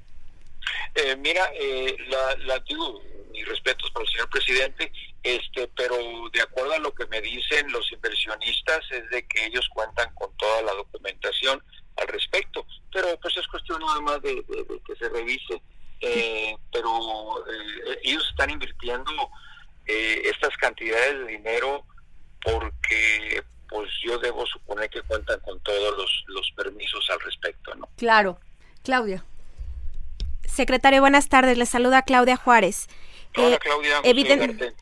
[0.96, 4.92] Eh, mira, eh, la, la digo, mis respetos para el señor presidente,
[5.24, 5.96] este, pero
[6.34, 10.36] de acuerdo a lo que me dicen los inversionistas es de que ellos cuentan con
[10.38, 11.62] toda la documentación
[11.98, 14.44] al respecto, pero pues es cuestión nada más de,
[14.86, 15.62] que se revise,
[16.02, 19.12] eh, pero eh, ellos están invirtiendo
[19.86, 21.86] eh, estas cantidades de dinero
[22.42, 27.90] porque pues yo debo suponer que cuentan con todos los, los permisos al respecto, ¿no?
[27.98, 28.40] Claro.
[28.84, 29.26] Claudia.
[30.46, 31.58] Secretario, buenas tardes.
[31.58, 32.88] Le saluda Claudia Juárez.
[33.38, 34.00] Hola, Claudia.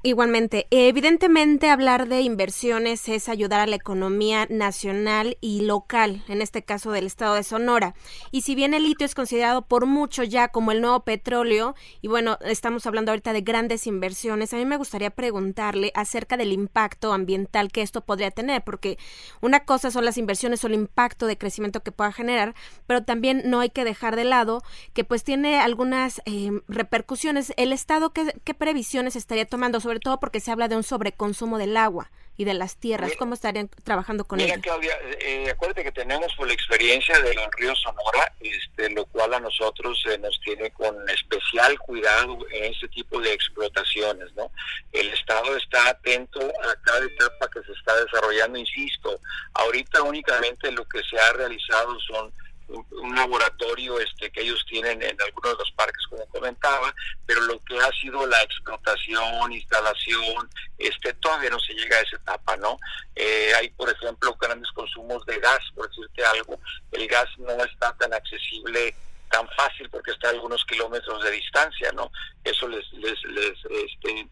[0.04, 6.64] igualmente, evidentemente hablar de inversiones es ayudar a la economía nacional y local, en este
[6.64, 7.96] caso del estado de Sonora.
[8.32, 12.08] Y si bien el litio es considerado por mucho ya como el nuevo petróleo, y
[12.08, 17.14] bueno, estamos hablando ahorita de grandes inversiones, a mí me gustaría preguntarle acerca del impacto
[17.14, 18.98] ambiental que esto podría tener, porque
[19.42, 22.54] una cosa son las inversiones o el impacto de crecimiento que pueda generar,
[22.88, 24.64] pero también no hay que dejar de lado
[24.94, 27.54] que pues tiene algunas eh, repercusiones.
[27.58, 29.80] El Estado que ¿qué previsiones estaría tomando?
[29.80, 33.12] Sobre todo porque se habla de un sobreconsumo del agua y de las tierras.
[33.18, 37.76] ¿Cómo estarían trabajando con mira, Claudia, eh, acuérdate que tenemos por la experiencia del río
[37.76, 43.22] Sonora, este, lo cual a nosotros eh, nos tiene con especial cuidado en este tipo
[43.22, 44.52] de explotaciones, ¿no?
[44.92, 49.20] El Estado está atento a cada etapa que se está desarrollando, insisto,
[49.54, 52.34] ahorita únicamente lo que se ha realizado son
[52.70, 56.94] un laboratorio este que ellos tienen en algunos de los parques como comentaba
[57.26, 62.16] pero lo que ha sido la explotación instalación este todavía no se llega a esa
[62.16, 62.78] etapa no
[63.16, 66.60] eh, hay por ejemplo grandes consumos de gas por decirte algo.
[66.92, 68.96] El gas no está tan accesible
[69.30, 72.12] tan fácil porque está a algunos kilómetros de distancia no
[72.44, 74.28] eso les les les este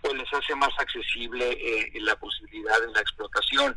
[0.00, 3.76] pues les hace más accesible eh, la posibilidad de la explotación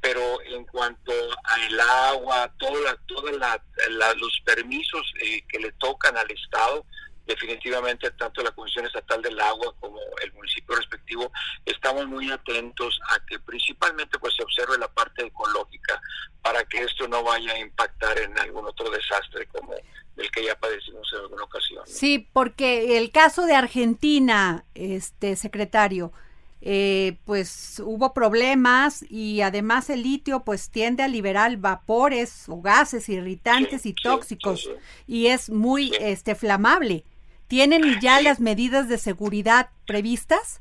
[0.00, 1.12] pero en cuanto
[1.44, 6.84] al agua, toda, todos los permisos eh, que le tocan al Estado,
[7.26, 11.30] definitivamente tanto la Comisión Estatal del Agua como el municipio respectivo
[11.64, 16.00] estamos muy atentos a que principalmente pues se observe la parte ecológica
[16.42, 19.74] para que esto no vaya a impactar en algún otro desastre como
[20.16, 21.86] el que ya padecimos en alguna ocasión.
[21.86, 26.12] Sí, porque el caso de Argentina, este secretario,
[26.62, 33.08] eh, pues hubo problemas y además el litio pues tiende a liberar vapores o gases
[33.08, 34.68] irritantes y tóxicos
[35.06, 37.04] y es muy este flamable.
[37.48, 40.60] ¿Tienen ya las medidas de seguridad previstas?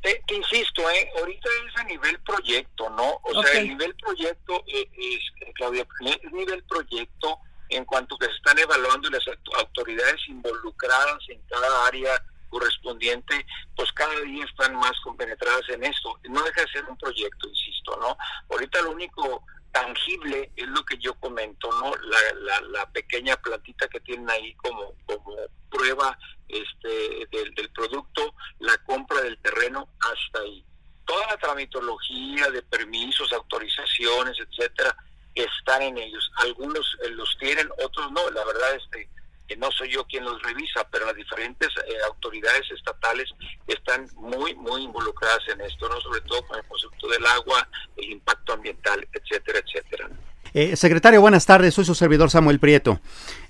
[0.00, 3.20] Te, insisto, eh, ahorita es a nivel proyecto, ¿no?
[3.22, 8.32] O sea, el nivel proyecto eh, es, Claudia, es nivel proyecto en cuanto que se
[8.32, 9.22] están evaluando las
[9.58, 12.10] autoridades involucradas en cada área
[12.48, 16.18] correspondiente, pues cada día están más compenetradas en esto.
[16.28, 18.16] No deja de ser un proyecto, insisto, ¿no?
[18.50, 21.92] Ahorita lo único tangible es lo que yo comento, ¿no?
[21.96, 25.36] La, la, pequeña plantita que tienen ahí como, como
[25.70, 30.64] prueba este, del, del producto, la compra del terreno, hasta ahí.
[31.04, 34.96] Toda la tramitología de permisos, autorizaciones, etcétera,
[35.36, 36.30] están en ellos.
[36.38, 38.30] Algunos eh, los tienen, otros no.
[38.30, 39.08] La verdad es que
[39.46, 43.28] que no soy yo quien los revisa, pero las diferentes eh, autoridades estatales
[43.66, 46.00] están muy, muy involucradas en esto, ¿no?
[46.00, 50.10] Sobre todo con el concepto del agua, el impacto ambiental, etcétera, etcétera.
[50.54, 53.00] Eh, secretario, buenas tardes, soy su servidor Samuel Prieto.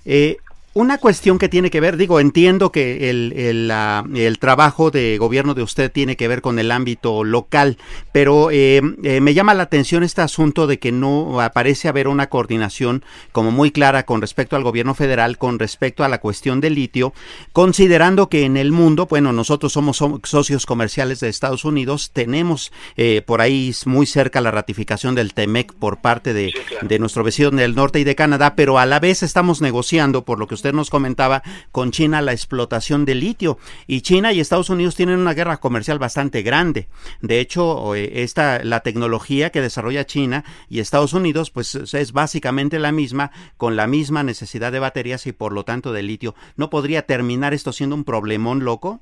[0.05, 0.37] Eh,
[0.77, 5.63] una cuestión que tiene que ver, digo, entiendo que el, el, trabajo de gobierno de
[5.63, 7.79] usted tiene que ver con el ámbito local,
[8.11, 12.27] pero eh, eh, me llama la atención este asunto de que no aparece haber una
[12.27, 16.75] coordinación como muy clara con respecto al gobierno federal, con respecto a la cuestión del
[16.75, 17.11] litio,
[17.53, 23.23] considerando que en el mundo, bueno, nosotros somos socios comerciales de Estados Unidos, tenemos eh,
[23.25, 27.73] por ahí muy cerca la ratificación del TEMEC por parte de, de nuestro vecino del
[27.73, 30.89] norte y de Canadá, pero a la vez estamos negociando, por lo que usted nos
[30.89, 35.57] comentaba con China la explotación de litio y China y Estados Unidos tienen una guerra
[35.57, 36.87] comercial bastante grande.
[37.21, 42.79] De hecho, eh, esta la tecnología que desarrolla China y Estados Unidos pues es básicamente
[42.79, 46.35] la misma con la misma necesidad de baterías y por lo tanto de litio.
[46.55, 49.01] ¿No podría terminar esto siendo un problemón loco?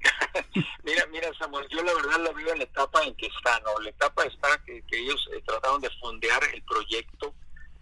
[0.84, 3.80] mira, mira Samuel, yo la verdad la veo en la etapa en que está, ¿no?
[3.80, 7.34] La etapa está que, ellos eh, trataron de fondear el proyecto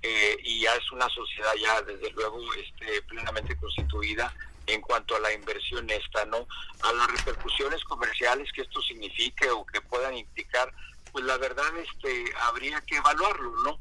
[0.06, 4.30] eh, y ya es una sociedad ya desde luego este, plenamente constituida
[4.66, 6.46] en cuanto a la inversión esta, ¿no?
[6.82, 10.70] A las repercusiones comerciales que esto signifique o que puedan implicar,
[11.10, 13.80] pues la verdad este habría que evaluarlo, ¿no?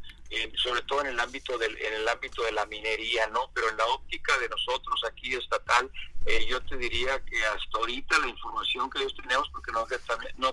[0.56, 3.52] Sobre todo en el ámbito del en el ámbito de la minería, ¿no?
[3.54, 5.92] Pero en la óptica de nosotros aquí estatal,
[6.26, 10.18] eh, yo te diría que hasta ahorita la información que ellos tenemos, porque no deja,
[10.38, 10.52] no,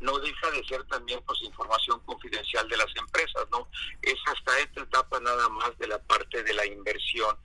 [0.00, 3.68] no deja de ser también pues información confidencial de las empresas, ¿no?
[4.02, 7.36] Es hasta esta etapa nada más de la parte de la inversión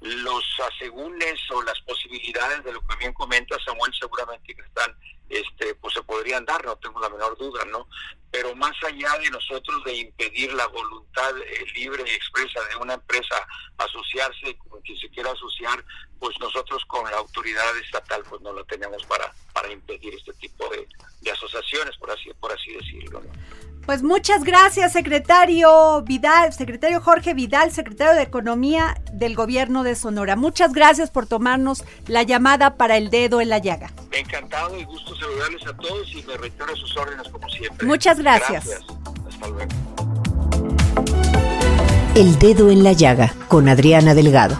[0.00, 4.94] los asegúnes o las posibilidades de lo que bien comenta Samuel seguramente que están
[5.28, 7.88] este pues se podrían dar no tengo la menor duda no
[8.30, 12.94] pero más allá de nosotros de impedir la voluntad eh, libre y expresa de una
[12.94, 13.46] empresa
[13.78, 15.84] asociarse con quien se quiera asociar
[16.18, 20.68] pues nosotros con la autoridad estatal pues no lo tenemos para para impedir este tipo
[20.68, 20.86] de,
[21.30, 23.22] asociaciones por así por así decirlo
[23.86, 30.34] Pues muchas gracias, secretario Vidal, secretario Jorge Vidal, secretario de Economía del Gobierno de Sonora.
[30.34, 33.92] Muchas gracias por tomarnos la llamada para el dedo en la llaga.
[34.10, 37.86] Encantado y gusto saludarles a todos y me reitero sus órdenes como siempre.
[37.86, 38.66] Muchas gracias.
[38.66, 38.84] Gracias.
[39.28, 39.70] Hasta luego.
[42.16, 44.56] El dedo en la llaga con Adriana Delgado.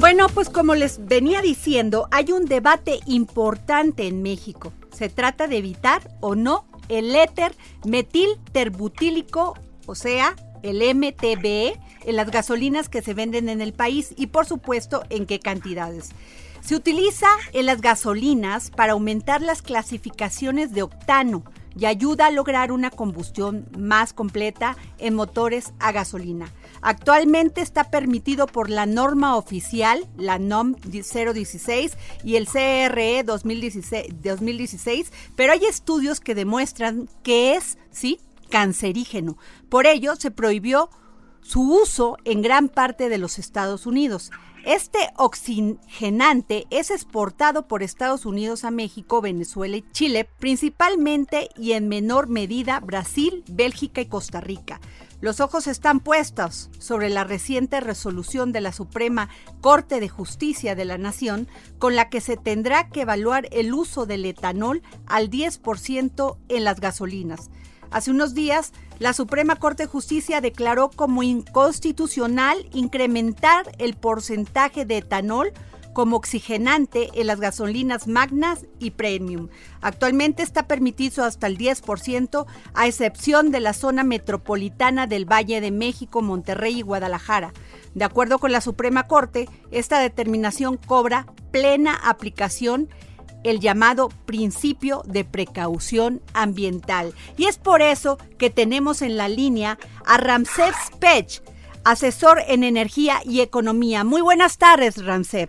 [0.00, 4.72] Bueno, pues como les venía diciendo, hay un debate importante en México.
[4.90, 12.30] Se trata de evitar o no el éter metilterbutílico, o sea, el MTBE, en las
[12.30, 16.12] gasolinas que se venden en el país y por supuesto en qué cantidades.
[16.62, 21.44] Se utiliza en las gasolinas para aumentar las clasificaciones de octano
[21.80, 26.52] y ayuda a lograr una combustión más completa en motores a gasolina.
[26.82, 35.12] Actualmente está permitido por la norma oficial, la NOM 016 y el CRE 2016, 2016,
[35.34, 38.20] pero hay estudios que demuestran que es, sí,
[38.50, 39.38] cancerígeno.
[39.70, 40.90] Por ello, se prohibió
[41.40, 44.30] su uso en gran parte de los Estados Unidos.
[44.64, 51.88] Este oxigenante es exportado por Estados Unidos a México, Venezuela y Chile, principalmente y en
[51.88, 54.78] menor medida Brasil, Bélgica y Costa Rica.
[55.22, 59.30] Los ojos están puestos sobre la reciente resolución de la Suprema
[59.62, 61.48] Corte de Justicia de la Nación,
[61.78, 66.80] con la que se tendrá que evaluar el uso del etanol al 10% en las
[66.80, 67.50] gasolinas.
[67.90, 74.98] Hace unos días, la Suprema Corte de Justicia declaró como inconstitucional incrementar el porcentaje de
[74.98, 75.52] etanol
[75.94, 79.48] como oxigenante en las gasolinas magnas y premium.
[79.80, 85.70] Actualmente está permitido hasta el 10%, a excepción de la zona metropolitana del Valle de
[85.70, 87.54] México, Monterrey y Guadalajara.
[87.94, 92.90] De acuerdo con la Suprema Corte, esta determinación cobra plena aplicación
[93.44, 97.14] el llamado principio de precaución ambiental.
[97.36, 101.42] Y es por eso que tenemos en la línea a Ramsés Pech,
[101.84, 104.04] asesor en energía y economía.
[104.04, 105.48] Muy buenas tardes, Ramsés.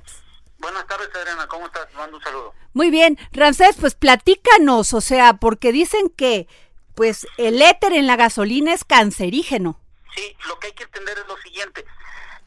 [0.59, 1.47] Buenas tardes, Adriana.
[1.47, 1.87] ¿Cómo estás?
[1.95, 2.53] Mando un saludo.
[2.73, 3.17] Muy bien.
[3.31, 6.47] Ramsés, pues platícanos, o sea, porque dicen que
[6.95, 9.79] pues el éter en la gasolina es cancerígeno.
[10.15, 11.85] Sí, lo que hay que entender es lo siguiente,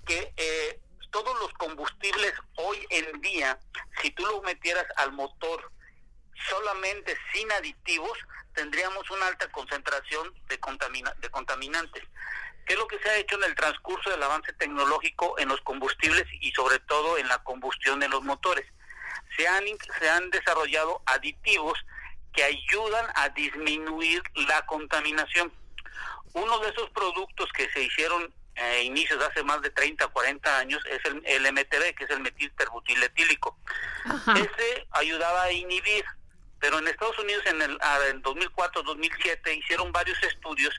[0.05, 0.81] que eh,
[1.15, 3.57] todos los combustibles hoy en día,
[4.03, 5.71] si tú los metieras al motor
[6.49, 8.19] solamente sin aditivos,
[8.53, 12.03] tendríamos una alta concentración de contaminantes.
[12.67, 15.61] ¿Qué es lo que se ha hecho en el transcurso del avance tecnológico en los
[15.61, 18.67] combustibles y sobre todo en la combustión de los motores?
[19.37, 19.65] Se han,
[20.01, 21.79] se han desarrollado aditivos
[22.33, 25.53] que ayudan a disminuir la contaminación.
[26.33, 30.59] Uno de esos productos que se hicieron a inicios de hace más de 30, 40
[30.59, 33.59] años es el, el MTB, que es el metilterbutiletílico.
[34.37, 36.05] Ese ayudaba a inhibir,
[36.61, 37.79] pero en Estados Unidos en el
[38.11, 40.75] en 2004-2007 hicieron varios estudios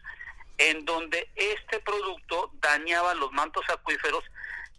[0.58, 4.24] en donde este producto dañaba los mantos acuíferos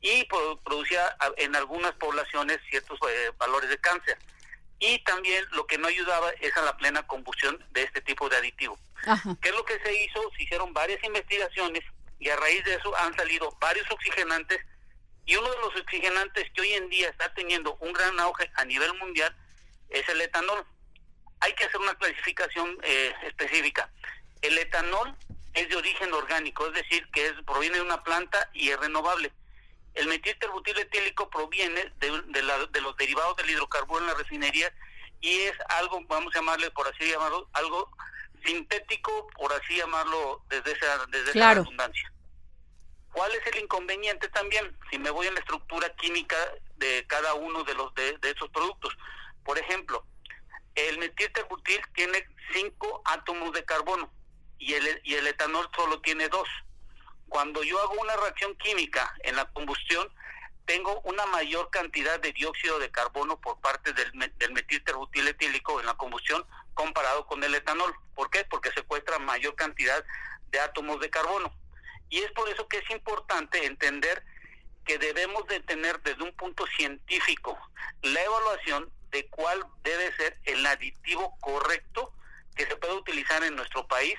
[0.01, 4.19] y producía en algunas poblaciones ciertos eh, valores de cáncer.
[4.79, 8.37] Y también lo que no ayudaba es a la plena combustión de este tipo de
[8.37, 8.79] aditivo.
[9.41, 10.21] ¿Qué es lo que se hizo?
[10.37, 11.83] Se hicieron varias investigaciones
[12.19, 14.61] y a raíz de eso han salido varios oxigenantes
[15.27, 18.65] y uno de los oxigenantes que hoy en día está teniendo un gran auge a
[18.65, 19.35] nivel mundial
[19.89, 20.65] es el etanol.
[21.41, 23.91] Hay que hacer una clasificación eh, específica.
[24.41, 25.17] El etanol
[25.55, 29.33] es de origen orgánico, es decir, que es, proviene de una planta y es renovable.
[29.95, 34.73] El metilterbutiletílico proviene de, de, los derivados del hidrocarburo en la refinería
[35.21, 37.91] y es algo, vamos a llamarle, por así llamarlo, algo
[38.47, 42.13] sintético, por así llamarlo, desde esa, desde esa redundancia.
[43.13, 44.77] ¿Cuál es el inconveniente también?
[44.91, 46.37] Si me voy en la estructura química
[46.77, 48.97] de cada uno de los de, de esos productos.
[49.45, 50.05] Por ejemplo,
[50.75, 54.13] el metilterbutil tiene cinco átomos de carbono
[54.59, 56.49] y el, y el etanol solo tiene dos.
[57.29, 60.09] Cuando yo hago una reacción química en la combustión,
[60.67, 65.87] tengo una mayor cantidad de dióxido de carbono por parte del, del metilterbutil etílico en
[65.87, 66.45] la combustión
[66.77, 67.93] comparado con el etanol.
[68.15, 68.45] ¿Por qué?
[68.45, 70.05] Porque secuestra mayor cantidad
[70.51, 71.53] de átomos de carbono.
[72.09, 74.23] Y es por eso que es importante entender
[74.85, 77.59] que debemos de tener desde un punto científico
[78.03, 82.13] la evaluación de cuál debe ser el aditivo correcto
[82.55, 84.15] que se puede utilizar en nuestro país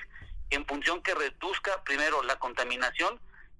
[0.50, 3.18] en función que reduzca primero la contaminación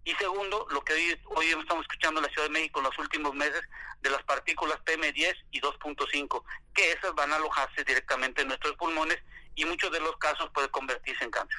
[0.08, 0.94] y segundo, lo que
[1.26, 3.60] hoy, estamos escuchando en la Ciudad de México en los últimos meses
[4.00, 6.42] de las partículas PM10 y 2.5,
[6.72, 9.18] que esas van a alojarse directamente en nuestros pulmones
[9.54, 11.58] y muchos de los casos puede convertirse en cáncer.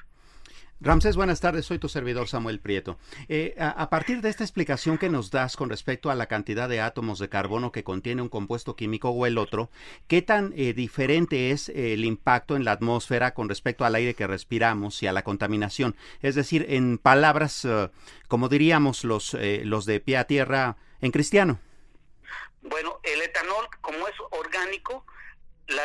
[0.82, 1.66] Ramsés, buenas tardes.
[1.66, 2.98] Soy tu servidor Samuel Prieto.
[3.28, 6.80] Eh, a, partir de esta explicación que nos das con respecto a la cantidad de
[6.80, 9.70] átomos de carbono que contiene un compuesto químico o el otro,
[10.08, 14.26] ¿qué tan eh, diferente es el impacto en la atmósfera con respecto al aire que
[14.26, 15.98] respiramos y a la contaminación?
[16.22, 17.90] Es decir, en palabras, eh,
[18.30, 21.60] como diríamos los, los de pie a tierra en cristiano.
[22.62, 25.06] Bueno, el etanol, como es orgánico,
[25.68, 25.84] la,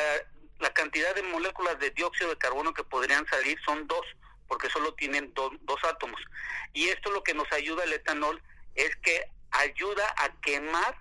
[0.61, 4.05] la cantidad de moléculas de dióxido de carbono que podrían salir son dos
[4.49, 6.21] porque solo tienen dos átomos.
[6.73, 8.43] Y esto lo que nos ayuda el etanol
[8.75, 10.97] es que ayuda a quemar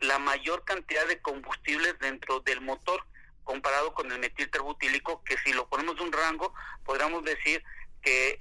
[0.00, 3.04] la mayor cantidad de combustibles dentro del motor
[3.44, 6.52] comparado con el metilterbutílico, que si lo ponemos en un rango,
[6.84, 7.64] podríamos decir
[8.02, 8.36] que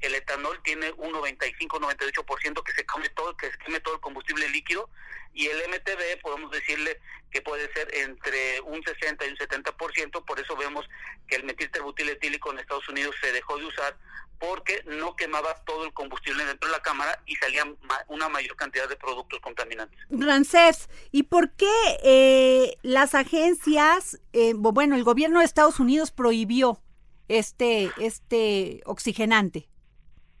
[0.00, 4.48] el, etanol tiene un 95-98% que se come todo, que se queme todo el combustible
[4.48, 4.90] líquido
[5.32, 10.40] y el MTB podemos decirle que puede ser entre un 60 y un 70%, por
[10.40, 10.88] eso vemos
[11.28, 13.96] que el metilterbutiletílico en Estados Unidos se dejó de usar
[14.38, 17.64] porque no quemaba todo el combustible dentro de la cámara y salía
[18.08, 19.98] una mayor cantidad de productos contaminantes.
[20.10, 21.70] Rancés, ¿y por qué
[22.02, 26.80] eh, las agencias, eh, bueno, el gobierno de Estados Unidos prohibió
[27.28, 29.68] este, este oxigenante?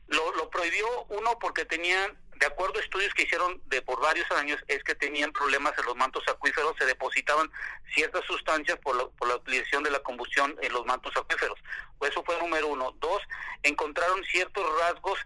[0.08, 4.30] Lo, lo prohibió uno porque tenían, de acuerdo a estudios que hicieron de por varios
[4.32, 7.50] años, es que tenían problemas en los mantos acuíferos, se depositaban
[7.94, 11.58] ciertas sustancias por la, por la utilización de la combustión en los mantos acuíferos.
[12.00, 12.92] Eso fue número uno.
[13.00, 13.22] Dos,
[13.62, 15.18] encontraron ciertos rasgos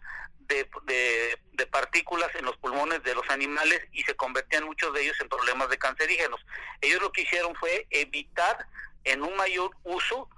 [0.49, 5.19] de, de, partículas en los pulmones de los animales y se convertían muchos de ellos
[5.21, 6.45] en problemas de cancerígenos.
[6.81, 8.67] Ellos lo que hicieron fue evitar
[9.05, 10.29] en un mayor uso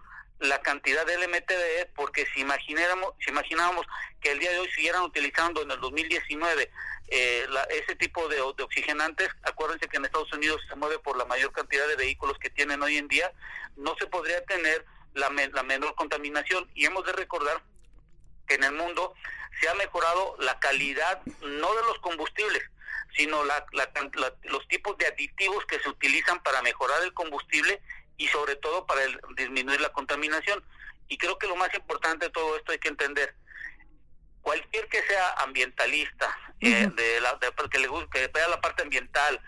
[0.49, 3.87] la cantidad de LMTD porque si imagináramos, si imaginábamos
[4.21, 6.71] que el día de hoy siguieran utilizando en el 2019
[7.09, 11.53] eh, ese tipo de, oxigenantes, acuérdense que en Estados Unidos se mueve por la mayor
[11.53, 13.33] cantidad de vehículos que tienen hoy en día,
[13.77, 16.69] no se podría tener la, la menor contaminación.
[16.75, 17.63] Y hemos de recordar
[18.47, 19.15] que en el mundo
[19.61, 22.63] se ha mejorado la calidad no de los combustibles,
[23.17, 23.67] sino la,
[24.45, 27.81] los tipos de aditivos que se utilizan para mejorar el combustible
[28.17, 29.01] y sobre todo para
[29.37, 30.65] disminuir la contaminación.
[31.09, 33.35] Y creo que lo más importante de todo esto hay que entender,
[34.41, 37.39] cualquier que sea ambientalista, eh, de la,
[37.71, 39.41] que le que vea la parte ambiental,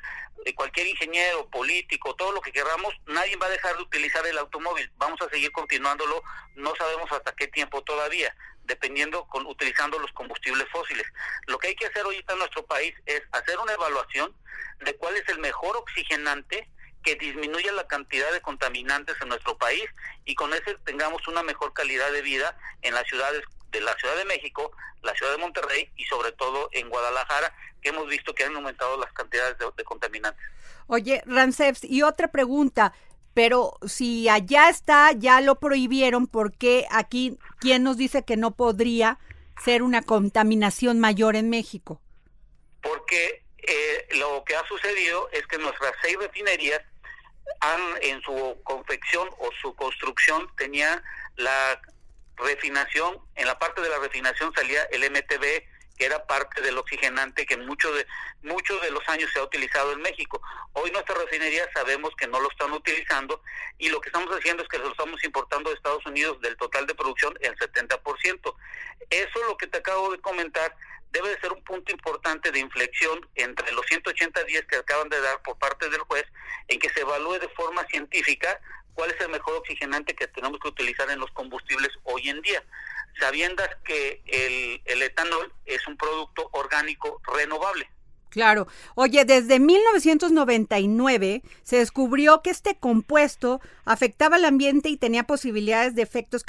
[0.45, 4.39] de cualquier ingeniero, político, todo lo que queramos, nadie va a dejar de utilizar el
[4.39, 4.91] automóvil.
[4.97, 6.23] Vamos a seguir continuándolo,
[6.55, 11.07] no sabemos hasta qué tiempo todavía, dependiendo con utilizando los combustibles fósiles.
[11.47, 14.35] Lo que hay que hacer ahorita en nuestro país es hacer una evaluación
[14.81, 16.69] de cuál es el mejor oxigenante
[17.03, 19.85] que disminuya la cantidad de contaminantes en nuestro país
[20.25, 24.17] y con eso tengamos una mejor calidad de vida en las ciudades de la Ciudad
[24.17, 24.73] de México,
[25.03, 28.99] la Ciudad de Monterrey y sobre todo en Guadalajara, que hemos visto que han aumentado
[28.99, 30.43] las cantidades de, contaminantes.
[30.87, 32.93] Oye, Rancevs, y otra pregunta,
[33.35, 38.53] pero si allá está, ya lo prohibieron, ¿por qué aquí, quién nos dice que no
[38.53, 39.19] podría
[39.63, 42.01] ser una contaminación mayor en México?
[42.83, 46.81] Porque eh, lo que ha sucedido es que nuestras seis refinerías
[47.61, 51.03] han en su confección o su construcción tenía
[51.37, 51.81] la
[52.37, 55.65] refinación, en la parte de la refinación salía el MTB,
[55.97, 58.07] que era parte del oxigenante que muchos de
[58.43, 60.41] muchos de los años se ha utilizado en México.
[60.75, 63.43] Hoy nuestras refinerías sabemos que no lo están utilizando
[63.79, 66.87] y lo que estamos haciendo es que lo estamos importando de Estados Unidos del total
[66.87, 68.55] de producción el 70%.
[69.11, 70.77] Eso lo que te acabo de comentar
[71.13, 75.21] debe de ser un punto importante de inflexión entre los 180 días que acaban de
[75.21, 76.25] dar por parte del juez
[76.69, 78.61] en que se evalúe de forma científica
[78.95, 82.65] cuál es el mejor oxigenante que tenemos que utilizar en los combustibles hoy en día,
[83.21, 87.89] sabiendo que el, el etanol es un producto orgánico renovable.
[88.31, 88.67] Claro.
[88.97, 96.03] Oye, desde 1999 se descubrió que este compuesto afectaba al ambiente y tenía posibilidades de
[96.03, 96.45] efectos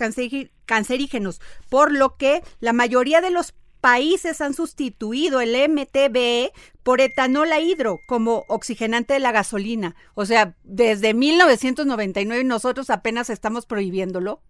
[0.66, 1.40] cancerígenos,
[1.70, 6.52] por lo que la mayoría de los países han sustituido el MTBE
[6.84, 9.96] por etanol a hidro como oxigenante de la gasolina.
[10.14, 14.42] O sea, desde 1999 nosotros apenas estamos prohibiéndolo.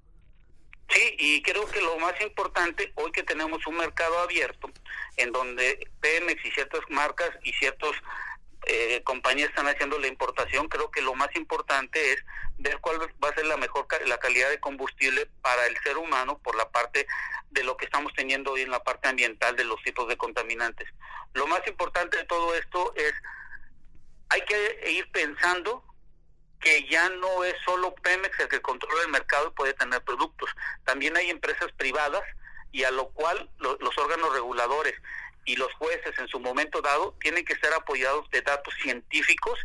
[0.90, 4.70] Sí, y creo que lo más importante hoy que tenemos un mercado abierto
[5.18, 7.96] en donde Pemex y ciertas marcas y ciertos
[8.70, 12.24] eh, compañías están haciendo la importación, creo que lo más importante es
[12.58, 16.40] ver cuál va a ser la mejor la calidad de combustible para el ser humano
[16.40, 17.08] por la parte
[17.50, 20.90] de lo que estamos teniendo hoy en la parte ambiental de los tipos de contaminantes.
[21.34, 23.14] Lo más importante de todo esto es
[24.30, 25.84] hay que ir pensando
[26.60, 30.50] que ya no es solo Pemex el que controla el mercado y puede tener productos.
[30.84, 32.24] También hay empresas privadas
[32.72, 34.96] y a lo cual los órganos reguladores
[35.48, 39.58] y los jueces en su momento dado tienen que ser apoyados de datos científicos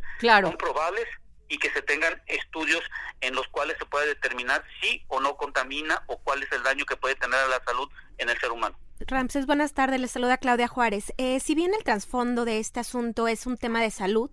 [0.42, 1.06] comprobables
[1.48, 2.80] y que se tengan estudios
[3.20, 6.86] en los cuales se pueda determinar si o no contamina o cuál es el daño
[6.86, 8.78] que puede tener a la salud en el ser humano.
[9.00, 10.00] Ramses, buenas tardes.
[10.00, 11.12] Les saluda Claudia Juárez.
[11.18, 14.30] Eh, si bien el trasfondo de este asunto es un tema de salud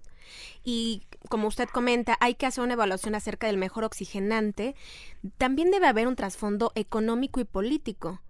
[0.63, 4.75] y, como usted comenta, hay que hacer una evaluación acerca del mejor oxigenante,
[5.39, 8.21] también debe haber un trasfondo económico y político.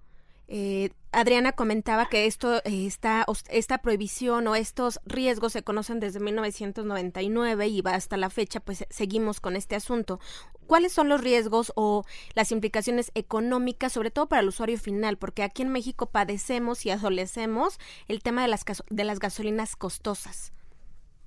[0.51, 6.19] Eh, Adriana comentaba que esto eh, está, esta prohibición o estos riesgos se conocen desde
[6.19, 10.19] 1999 y hasta la fecha, pues seguimos con este asunto.
[10.65, 15.17] ¿Cuáles son los riesgos o las implicaciones económicas, sobre todo para el usuario final?
[15.17, 20.51] Porque aquí en México padecemos y adolecemos el tema de las, de las gasolinas costosas.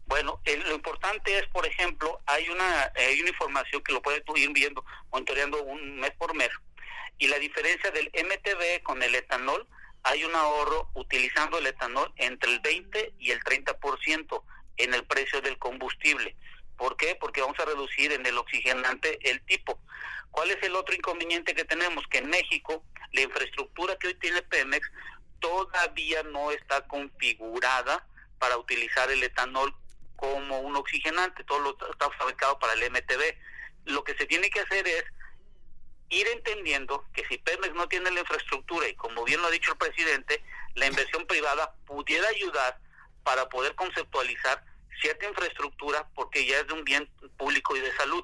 [0.06, 4.52] Bueno, lo importante es, por ejemplo, hay una, hay una información que lo puedes ir
[4.52, 6.50] viendo, monitoreando un mes por mes,
[7.22, 9.64] y la diferencia del MTB con el etanol,
[10.02, 14.42] hay un ahorro utilizando el etanol entre el 20 y el 30%
[14.78, 16.34] en el precio del combustible.
[16.76, 17.14] ¿Por qué?
[17.14, 19.78] Porque vamos a reducir en el oxigenante el tipo.
[20.32, 22.04] ¿Cuál es el otro inconveniente que tenemos?
[22.08, 24.90] Que en México la infraestructura que hoy tiene Pemex
[25.38, 28.04] todavía no está configurada
[28.40, 29.72] para utilizar el etanol
[30.16, 33.36] como un oxigenante, todo lo está fabricado para el MTB.
[33.84, 35.04] Lo que se tiene que hacer es
[36.12, 39.72] ir entendiendo que si Pemex no tiene la infraestructura y como bien lo ha dicho
[39.72, 40.44] el presidente,
[40.74, 42.78] la inversión privada pudiera ayudar
[43.24, 44.62] para poder conceptualizar
[45.00, 48.22] cierta infraestructura porque ya es de un bien público y de salud.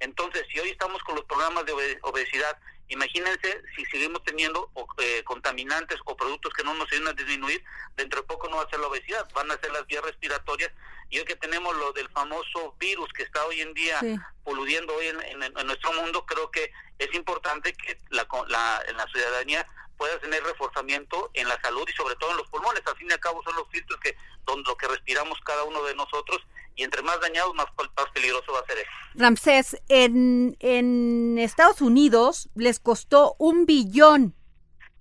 [0.00, 2.58] Entonces, si hoy estamos con los programas de obesidad,
[2.88, 7.62] imagínense si seguimos teniendo eh, contaminantes o productos que no nos ayudan a disminuir,
[7.96, 10.70] dentro de poco no va a ser la obesidad, van a ser las vías respiratorias.
[11.10, 14.00] Y hoy que tenemos lo del famoso virus que está hoy en día
[14.42, 19.66] poludiendo hoy en, nuestro mundo, creo que es importante que la, la, la ciudadanía
[19.96, 22.82] pueda tener reforzamiento en la salud y sobre todo en los pulmones.
[22.86, 25.82] Al fin y al cabo son los filtros que donde lo que respiramos cada uno
[25.84, 26.40] de nosotros
[26.76, 28.78] y entre más dañados más, más peligroso va a ser.
[29.14, 34.34] Ramsés, en, en Estados Unidos les costó un billón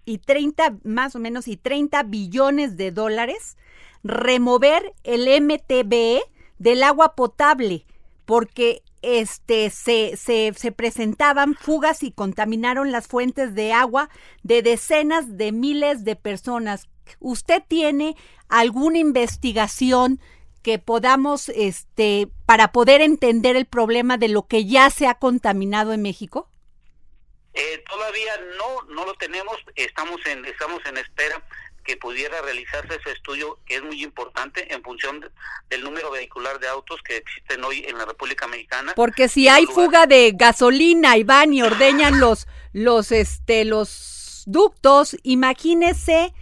[0.05, 3.57] y 30 más o menos y 30 billones de dólares
[4.03, 6.21] remover el MTB
[6.59, 7.85] del agua potable
[8.25, 14.09] porque este, se, se, se, presentaban fugas y contaminaron las fuentes de agua
[14.43, 16.87] de decenas de miles de personas.
[17.19, 18.15] ¿Usted tiene
[18.47, 20.21] alguna investigación
[20.63, 25.93] que podamos, este, para poder entender el problema de lo que ya se ha contaminado
[25.93, 26.49] en México?
[27.53, 29.57] Eh, todavía no, no lo tenemos.
[29.75, 31.43] Estamos en, estamos en espera
[31.83, 35.29] que pudiera realizarse ese estudio que es muy importante en función
[35.69, 38.93] del número vehicular de autos que existen hoy en la República Mexicana.
[38.95, 45.17] Porque si hay fuga de gasolina y van y ordeñan los los este los ductos,
[45.23, 46.33] imagínese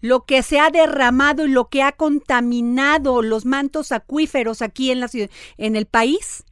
[0.00, 5.00] lo que se ha derramado y lo que ha contaminado los mantos acuíferos aquí en
[5.00, 6.44] la ciudad, en el país.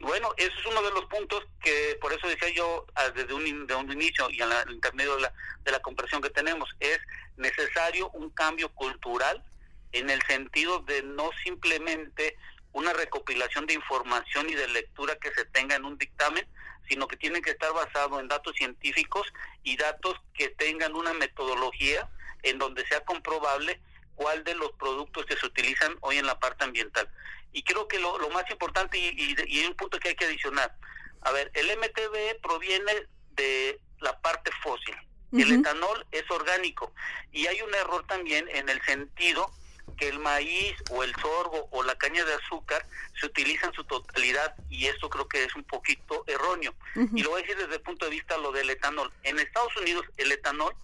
[0.00, 3.66] Bueno, ese es uno de los puntos que por eso decía yo ah, desde un,
[3.66, 5.32] de un inicio y en el intermedio de la,
[5.64, 6.98] de la que tenemos, es
[7.38, 9.42] necesario un cambio cultural
[9.92, 12.36] en el sentido de no simplemente
[12.72, 16.46] una recopilación de información y de lectura que se tenga en un dictamen,
[16.88, 19.26] sino que tiene que estar basado en datos científicos
[19.62, 22.08] y datos que tengan una metodología
[22.44, 23.80] en donde sea comprobable
[24.14, 27.08] cuál de los productos que se utilizan hoy en la parte ambiental.
[27.52, 30.76] Y creo que lo, más importante y, y, hay un punto que hay que adicionar.
[31.22, 32.92] A ver, el MTB proviene
[33.32, 34.94] de la parte fósil.
[35.32, 36.92] El etanol es orgánico.
[37.32, 39.50] Y hay un error también en el sentido
[39.96, 42.86] que el maíz o el sorgo o la caña de azúcar
[43.18, 46.74] se utiliza en su totalidad y esto creo que es un poquito erróneo.
[47.14, 49.12] Y lo voy a decir desde el punto de vista lo del etanol.
[49.22, 50.74] En Estados Unidos el etanol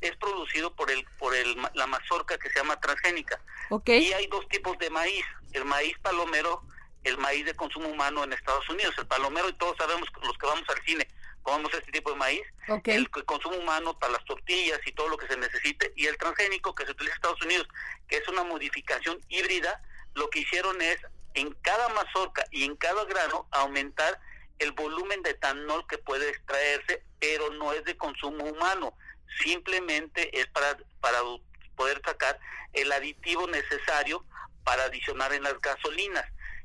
[0.00, 3.40] es producido por el por el, la mazorca que se llama transgénica.
[3.86, 6.62] Y hay dos tipos de maíz, el maíz palomero,
[7.04, 8.94] el maíz de consumo humano en Estados Unidos.
[8.98, 11.08] El palomero, y todos sabemos los que vamos al cine,
[11.42, 12.42] comemos este tipo de maíz,
[12.84, 16.74] el consumo humano para las tortillas y todo lo que se necesite, y el transgénico
[16.74, 17.68] que se utiliza en Estados Unidos,
[18.08, 19.82] que es una modificación híbrida,
[20.14, 20.98] lo que hicieron es
[21.34, 24.20] en cada mazorca y en cada grano aumentar
[24.58, 28.92] el volumen de etanol que puede extraerse, pero no es de consumo humano
[29.42, 31.20] simplemente es para, para
[31.76, 32.38] poder sacar
[32.72, 34.24] el aditivo necesario
[34.64, 36.24] para adicionar en las gasolinas.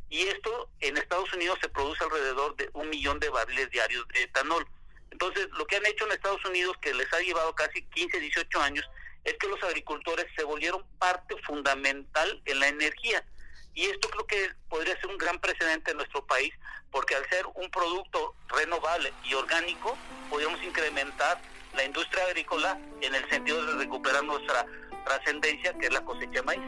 [0.09, 4.23] Y esto en Estados Unidos se produce alrededor de un millón de barriles diarios de
[4.23, 4.67] etanol.
[5.09, 8.61] Entonces, lo que han hecho en Estados Unidos, que les ha llevado casi 15, 18
[8.61, 8.85] años,
[9.23, 13.25] es que los agricultores se volvieron parte fundamental en la energía.
[13.73, 16.53] Y esto creo que podría ser un gran precedente en nuestro país,
[16.91, 19.97] porque al ser un producto renovable y orgánico,
[20.29, 21.41] podríamos incrementar
[21.75, 24.65] la industria agrícola en el sentido de recuperar nuestra
[25.05, 26.61] trascendencia, que es la cosecha de maíz.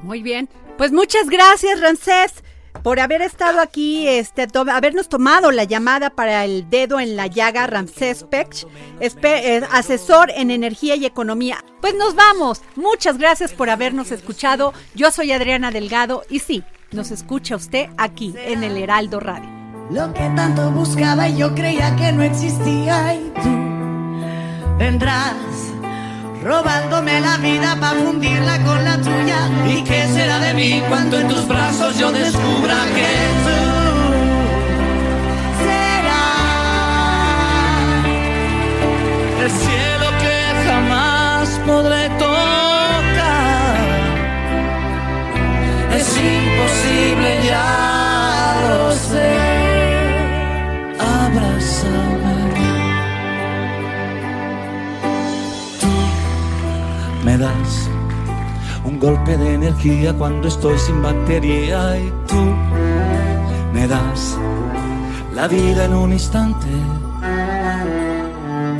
[0.00, 2.42] Muy bien, pues muchas gracias, Rancés.
[2.82, 7.66] por haber estado aquí, este, habernos tomado la llamada para el dedo en la llaga,
[7.66, 8.66] Ramsés Pech,
[9.00, 11.64] eh, asesor en energía y economía.
[11.80, 12.62] Pues nos vamos.
[12.74, 14.74] Muchas gracias por habernos escuchado.
[14.94, 19.48] Yo soy Adriana Delgado y sí, nos escucha usted aquí en el Heraldo Radio.
[19.90, 23.83] Lo que tanto buscaba y yo creía que no existía y tú
[24.78, 25.34] vendrás
[26.42, 29.48] robándome la vida para fundirla con la tuya.
[29.66, 33.08] ¿Y qué será de mí cuando en tus brazos yo descubra que
[33.44, 33.58] tú
[35.64, 36.44] serás
[39.42, 40.36] el cielo que
[40.68, 43.76] jamás podré tocar?
[45.96, 49.63] Es imposible, ya lo sé.
[57.24, 57.88] Me das
[58.84, 62.54] un golpe de energía cuando estoy sin batería y tú
[63.72, 64.36] me das
[65.34, 66.68] la vida en un instante.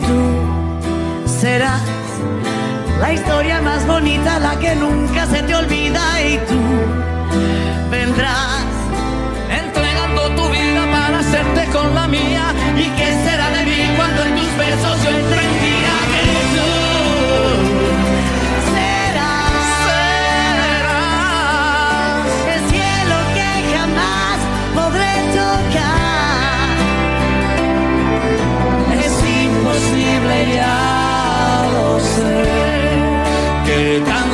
[0.06, 1.82] Tú serás
[3.00, 6.60] la historia más bonita, la que nunca se te olvida y tú
[7.90, 8.66] vendrás
[9.48, 12.52] entregando tu vida para hacerte con la mía.
[12.76, 15.53] ¿Y qué será de mí cuando en tus besos yo
[30.56, 32.44] ya lo sé,
[33.66, 34.33] que tan